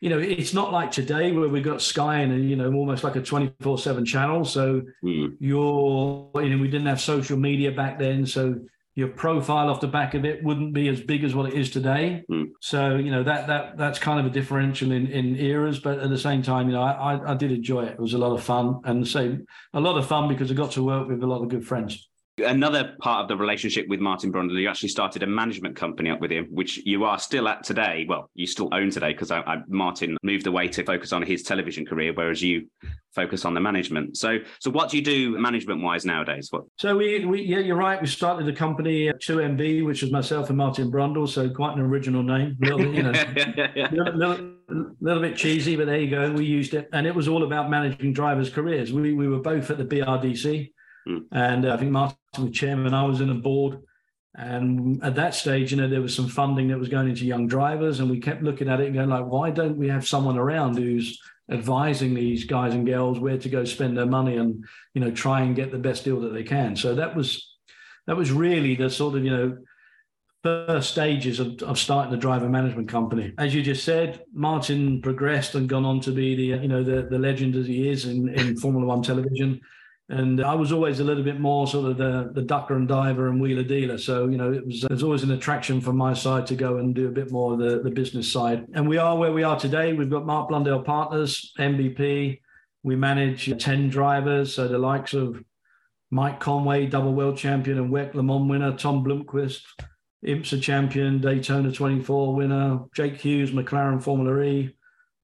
[0.00, 3.14] You know, it's not like today where we've got Sky and you know almost like
[3.14, 4.44] a twenty four seven channel.
[4.44, 5.36] So mm.
[5.38, 8.56] you're, you know, we didn't have social media back then, so
[8.98, 11.70] your profile off the back of it wouldn't be as big as what it is
[11.70, 12.24] today.
[12.28, 12.46] Mm.
[12.60, 16.10] So you know that that that's kind of a differential in, in eras, but at
[16.10, 17.92] the same time, you know, I, I did enjoy it.
[17.92, 19.38] It was a lot of fun, and say
[19.72, 22.07] a lot of fun because I got to work with a lot of good friends.
[22.40, 26.20] Another part of the relationship with Martin Brundle, you actually started a management company up
[26.20, 28.06] with him, which you are still at today.
[28.08, 29.32] Well, you still own today because
[29.68, 32.68] Martin moved away to focus on his television career, whereas you
[33.14, 34.16] focus on the management.
[34.16, 36.48] So, so what do you do management wise nowadays?
[36.50, 36.64] What?
[36.76, 38.00] So we, we, yeah, you're right.
[38.00, 41.28] We started the company 2MB, which was myself and Martin Brundle.
[41.28, 43.10] So quite an original name, a little bit, you know,
[43.92, 44.50] little, little,
[45.00, 46.30] little, bit cheesy, but there you go.
[46.32, 48.92] We used it, and it was all about managing drivers' careers.
[48.92, 50.70] We we were both at the BRDC,
[51.08, 51.24] mm.
[51.32, 52.94] and uh, I think Martin was chairman.
[52.94, 53.82] I was in a board.
[54.34, 57.48] And at that stage, you know, there was some funding that was going into young
[57.48, 60.38] drivers, and we kept looking at it and going like, why don't we have someone
[60.38, 61.18] around who's
[61.50, 64.64] advising these guys and girls where to go spend their money and
[64.94, 67.56] you know try and get the best deal that they can so that was
[68.06, 69.56] that was really the sort of you know
[70.42, 75.54] first stages of, of starting the driver management company as you just said martin progressed
[75.54, 78.28] and gone on to be the you know the, the legend as he is in,
[78.28, 79.58] in formula one television
[80.10, 83.28] And I was always a little bit more sort of the, the ducker and diver
[83.28, 83.98] and wheeler dealer.
[83.98, 86.78] So, you know, it was, it was always an attraction from my side to go
[86.78, 88.64] and do a bit more of the, the business side.
[88.72, 89.92] And we are where we are today.
[89.92, 92.40] We've got Mark Blundell Partners, MVP.
[92.82, 94.54] We manage 10 drivers.
[94.54, 95.42] So the likes of
[96.10, 99.60] Mike Conway, double world champion and WEC Le Mans winner, Tom Blomqvist,
[100.24, 104.74] IMSA champion, Daytona 24 winner, Jake Hughes, McLaren Formula E,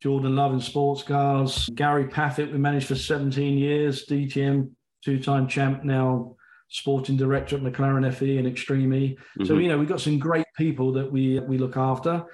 [0.04, 4.70] Jordan Love in sports cars, Gary Paffett, we managed for 17 years, DTM
[5.02, 6.36] two time champ now,
[6.68, 9.16] sporting director at McLaren FE and Extreme E.
[9.16, 9.46] Mm-hmm.
[9.46, 12.26] So, you know, we've got some great people that we, we look after.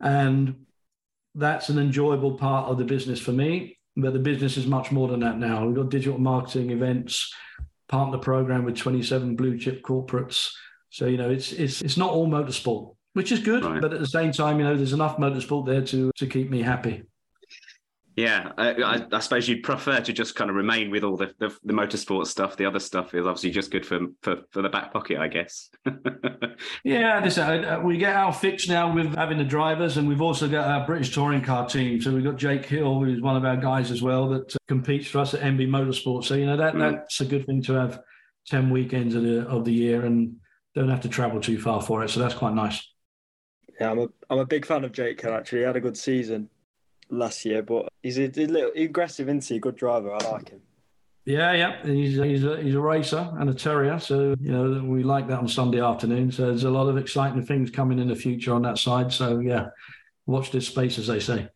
[0.00, 0.64] And
[1.34, 3.76] that's an enjoyable part of the business for me.
[3.94, 5.66] But the business is much more than that now.
[5.66, 7.30] We've got digital marketing events,
[7.90, 10.50] partner program with 27 blue chip corporates.
[10.88, 13.64] So, you know, it's it's it's not all motorsport, which is good.
[13.64, 13.80] Right.
[13.80, 16.62] But at the same time, you know, there's enough motorsport there to to keep me
[16.62, 17.04] happy.
[18.14, 21.48] Yeah, I, I, suppose you'd prefer to just kind of remain with all the, the,
[21.64, 22.58] the motorsport stuff.
[22.58, 25.70] The other stuff is obviously just good for for, for the back pocket, I guess.
[26.84, 30.46] yeah, this, uh, we get our fix now with having the drivers, and we've also
[30.46, 32.02] got our British touring car team.
[32.02, 35.08] So we've got Jake Hill, who's one of our guys as well, that uh, competes
[35.08, 36.24] for us at MB Motorsport.
[36.24, 36.80] So you know that mm.
[36.80, 38.00] that's a good thing to have
[38.46, 40.36] ten weekends of the of the year and
[40.74, 42.10] don't have to travel too far for it.
[42.10, 42.91] So that's quite nice.
[43.80, 45.34] Yeah, I'm a I'm a big fan of Jake Hill.
[45.34, 46.48] Actually, he had a good season
[47.10, 49.58] last year, but he's a, a little aggressive, isn't he?
[49.58, 50.12] Good driver.
[50.12, 50.60] I like him.
[51.24, 55.04] Yeah, yeah, he's he's a, he's a racer and a terrier, so you know we
[55.04, 56.32] like that on Sunday afternoon.
[56.32, 59.12] So there's a lot of exciting things coming in the future on that side.
[59.12, 59.68] So yeah,
[60.26, 61.48] watch this space, as they say.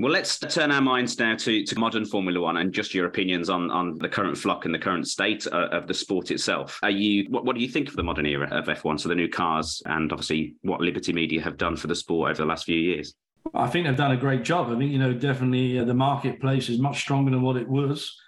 [0.00, 3.48] Well, let's turn our minds now to, to modern Formula One and just your opinions
[3.48, 6.80] on, on the current flock and the current state uh, of the sport itself.
[6.82, 8.98] Are you what, what do you think of the modern era of F1?
[8.98, 12.42] So the new cars and obviously what Liberty Media have done for the sport over
[12.42, 13.14] the last few years.
[13.54, 14.68] I think they've done a great job.
[14.68, 18.18] I think, you know, definitely uh, the marketplace is much stronger than what it was.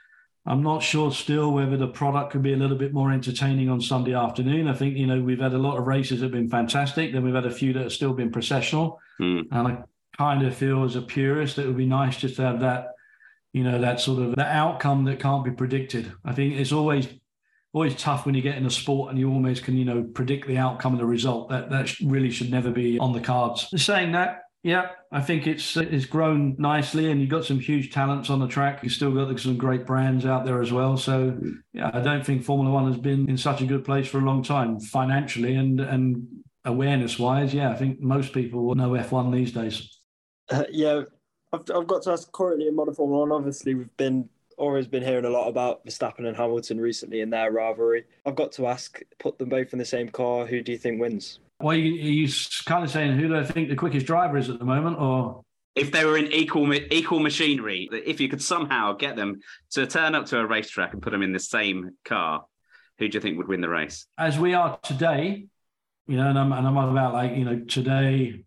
[0.49, 3.81] I'm not sure still whether the product could be a little bit more entertaining on
[3.81, 4.69] Sunday afternoon.
[4.69, 7.13] I think, you know, we've had a lot of races that have been fantastic.
[7.13, 9.01] Then we've had a few that have still been processional.
[9.21, 9.49] Mm.
[9.51, 9.79] And I
[10.17, 12.89] kind of feel as a purist, it would be nice just to have that,
[13.53, 16.13] you know, that sort of the outcome that can't be predicted.
[16.25, 17.09] I think it's always
[17.73, 20.49] always tough when you get in a sport and you almost can, you know, predict
[20.49, 21.51] the outcome and the result.
[21.51, 23.69] That that really should never be on the cards.
[23.77, 28.31] Saying that, yeah, I think it's it's grown nicely, and you've got some huge talents
[28.31, 28.83] on the track.
[28.83, 30.97] You've still got some great brands out there as well.
[30.97, 31.39] So,
[31.73, 34.23] yeah, I don't think Formula One has been in such a good place for a
[34.23, 36.27] long time, financially and and
[36.65, 37.55] awareness wise.
[37.55, 39.96] Yeah, I think most people know F1 these days.
[40.49, 41.03] Uh, yeah,
[41.53, 43.33] I've, I've got to ask currently in modern Formula One.
[43.33, 44.29] Obviously, we've been
[44.59, 48.05] always been hearing a lot about Verstappen and Hamilton recently in their rivalry.
[48.25, 50.47] I've got to ask, put them both in the same car.
[50.47, 51.41] Who do you think wins?
[51.61, 52.29] Well, are you,
[52.65, 55.43] kind of saying who do I think the quickest driver is at the moment, or
[55.75, 59.41] if they were in equal equal machinery, if you could somehow get them
[59.71, 62.45] to turn up to a racetrack and put them in the same car,
[62.99, 64.07] who do you think would win the race?
[64.19, 65.47] As we are today,
[66.07, 68.45] you know, and I'm and I'm about like you know today,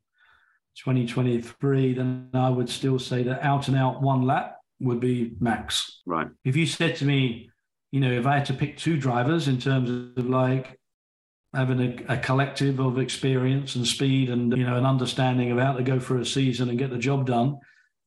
[0.76, 6.02] 2023, then I would still say that out and out one lap would be Max.
[6.06, 6.28] Right.
[6.44, 7.50] If you said to me,
[7.92, 10.80] you know, if I had to pick two drivers in terms of like
[11.54, 15.74] having a, a, collective of experience and speed and you know an understanding of how
[15.74, 17.58] to go through a season and get the job done,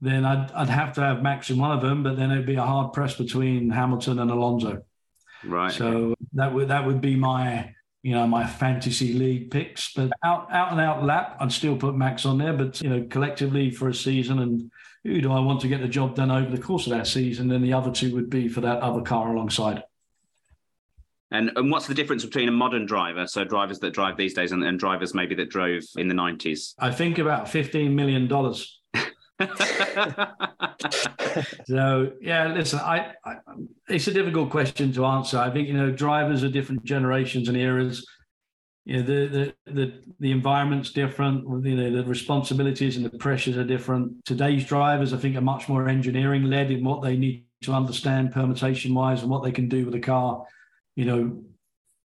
[0.01, 2.55] then I'd, I'd have to have Max in one of them, but then it'd be
[2.55, 4.83] a hard press between Hamilton and Alonso.
[5.45, 5.73] Right.
[5.73, 9.93] So that would that would be my you know my fantasy league picks.
[9.93, 12.53] But out out and out lap, I'd still put Max on there.
[12.53, 14.71] But you know collectively for a season and
[15.05, 17.49] who do I want to get the job done over the course of that season?
[17.49, 19.83] Then the other two would be for that other car alongside.
[21.33, 24.53] And, and what's the difference between a modern driver, so drivers that drive these days,
[24.53, 26.75] and, and drivers maybe that drove in the 90s?
[26.79, 28.29] I think about $15 million.
[31.67, 33.37] so yeah, listen, I, I,
[33.89, 35.39] it's a difficult question to answer.
[35.39, 38.07] I think you know drivers are different generations and eras.
[38.85, 41.45] You know the the the, the environment's different.
[41.65, 44.25] You know the responsibilities and the pressures are different.
[44.25, 48.33] Today's drivers, I think, are much more engineering led in what they need to understand
[48.33, 50.45] permutation wise and what they can do with the car
[50.97, 51.43] you know,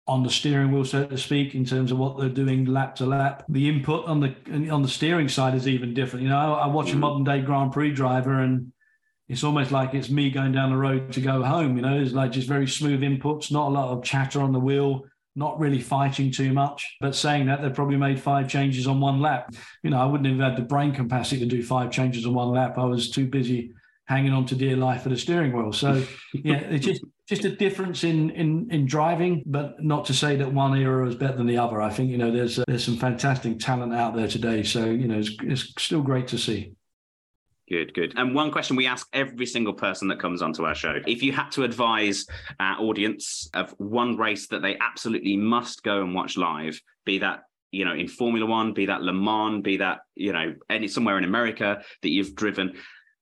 [0.05, 3.05] on the steering wheel, so to speak, in terms of what they're doing lap to
[3.05, 3.43] lap.
[3.47, 4.35] The input on the
[4.69, 6.23] on the steering side is even different.
[6.23, 6.99] You know, I, watch a mm.
[6.99, 8.73] modern day Grand Prix driver, and
[9.29, 11.77] it's almost like it's me going down the road to go home.
[11.77, 14.59] You know, it's like just very smooth inputs, not a lot of chatter on the
[14.59, 15.05] wheel.
[15.35, 19.19] Not really fighting too much, but saying that they've probably made five changes on one
[19.19, 19.51] lap.
[19.81, 22.49] You know, I wouldn't have had the brain capacity to do five changes on one
[22.49, 22.77] lap.
[22.77, 23.73] I was too busy
[24.05, 25.73] hanging on to dear life for the steering wheel.
[25.73, 27.03] So yeah, it's just
[27.35, 31.15] just a difference in in in driving, but not to say that one era is
[31.15, 31.81] better than the other.
[31.81, 35.07] I think you know there's uh, there's some fantastic talent out there today, so you
[35.07, 36.73] know it's, it's still great to see.
[37.69, 38.13] Good, good.
[38.17, 41.31] And one question we ask every single person that comes onto our show if you
[41.31, 42.25] had to advise
[42.59, 47.43] our audience of one race that they absolutely must go and watch live, be that
[47.71, 51.17] you know in Formula One, be that Le Mans, be that you know any somewhere
[51.17, 52.73] in America that you've driven,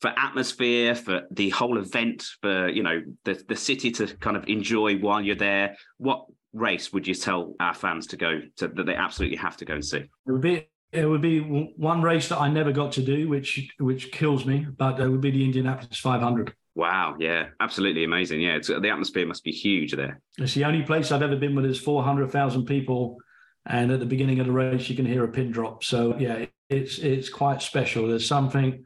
[0.02, 4.47] for atmosphere, for the whole event, for you know the the city to kind of
[4.47, 8.86] enjoy while you're there, what race would you tell our fans to go to that
[8.86, 9.99] they absolutely have to go and see?
[9.99, 11.39] It would be it would be
[11.78, 15.22] one race that I never got to do, which which kills me, but it would
[15.22, 16.54] be the Indianapolis 500.
[16.74, 18.41] Wow, yeah, absolutely amazing.
[18.41, 20.22] Yeah, the atmosphere must be huge there.
[20.38, 23.18] It's the only place I've ever been where there's 400,000 people,
[23.66, 25.84] and at the beginning of the race you can hear a pin drop.
[25.84, 28.08] So yeah, it's it's quite special.
[28.08, 28.84] There's something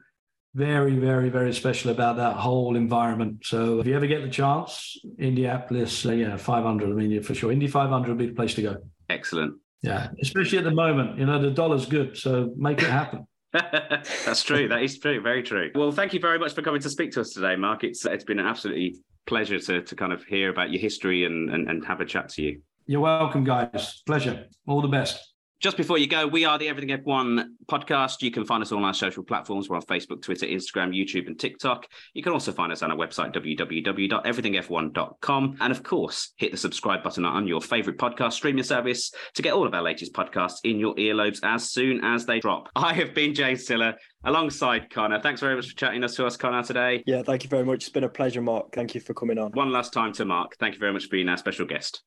[0.56, 3.44] very, very, very special about that whole environment.
[3.44, 7.52] So if you ever get the chance, Indianapolis, uh, yeah, 500, I mean, for sure.
[7.52, 8.76] Indy 500 would be the place to go.
[9.10, 9.54] Excellent.
[9.82, 11.18] Yeah, especially at the moment.
[11.18, 13.26] You know, the dollar's good, so make it happen.
[13.52, 14.66] That's true.
[14.66, 15.20] That is true.
[15.20, 15.70] Very true.
[15.74, 17.84] Well, thank you very much for coming to speak to us today, Mark.
[17.84, 18.96] It's it's been an absolutely
[19.26, 22.30] pleasure to to kind of hear about your history and and, and have a chat
[22.30, 22.62] to you.
[22.86, 24.02] You're welcome, guys.
[24.06, 24.46] Pleasure.
[24.66, 25.35] All the best.
[25.58, 28.20] Just before you go, we are the Everything F1 podcast.
[28.20, 29.70] You can find us on our social platforms.
[29.70, 31.86] We're on Facebook, Twitter, Instagram, YouTube, and TikTok.
[32.12, 35.56] You can also find us on our website, www.everythingf1.com.
[35.58, 39.54] And of course, hit the subscribe button on your favorite podcast streaming service to get
[39.54, 42.68] all of our latest podcasts in your earlobes as soon as they drop.
[42.76, 43.94] I have been James Tiller
[44.24, 45.22] alongside Connor.
[45.22, 47.02] Thanks very much for chatting us to us, Connor, today.
[47.06, 47.76] Yeah, thank you very much.
[47.76, 48.74] It's been a pleasure, Mark.
[48.74, 49.52] Thank you for coming on.
[49.52, 50.56] One last time to Mark.
[50.58, 52.02] Thank you very much for being our special guest.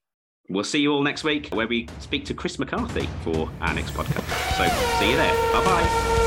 [0.50, 3.92] We'll see you all next week where we speak to Chris McCarthy for our next
[3.94, 4.58] podcast.
[4.58, 4.68] So
[5.00, 5.54] see you there.
[5.54, 6.19] Bye bye.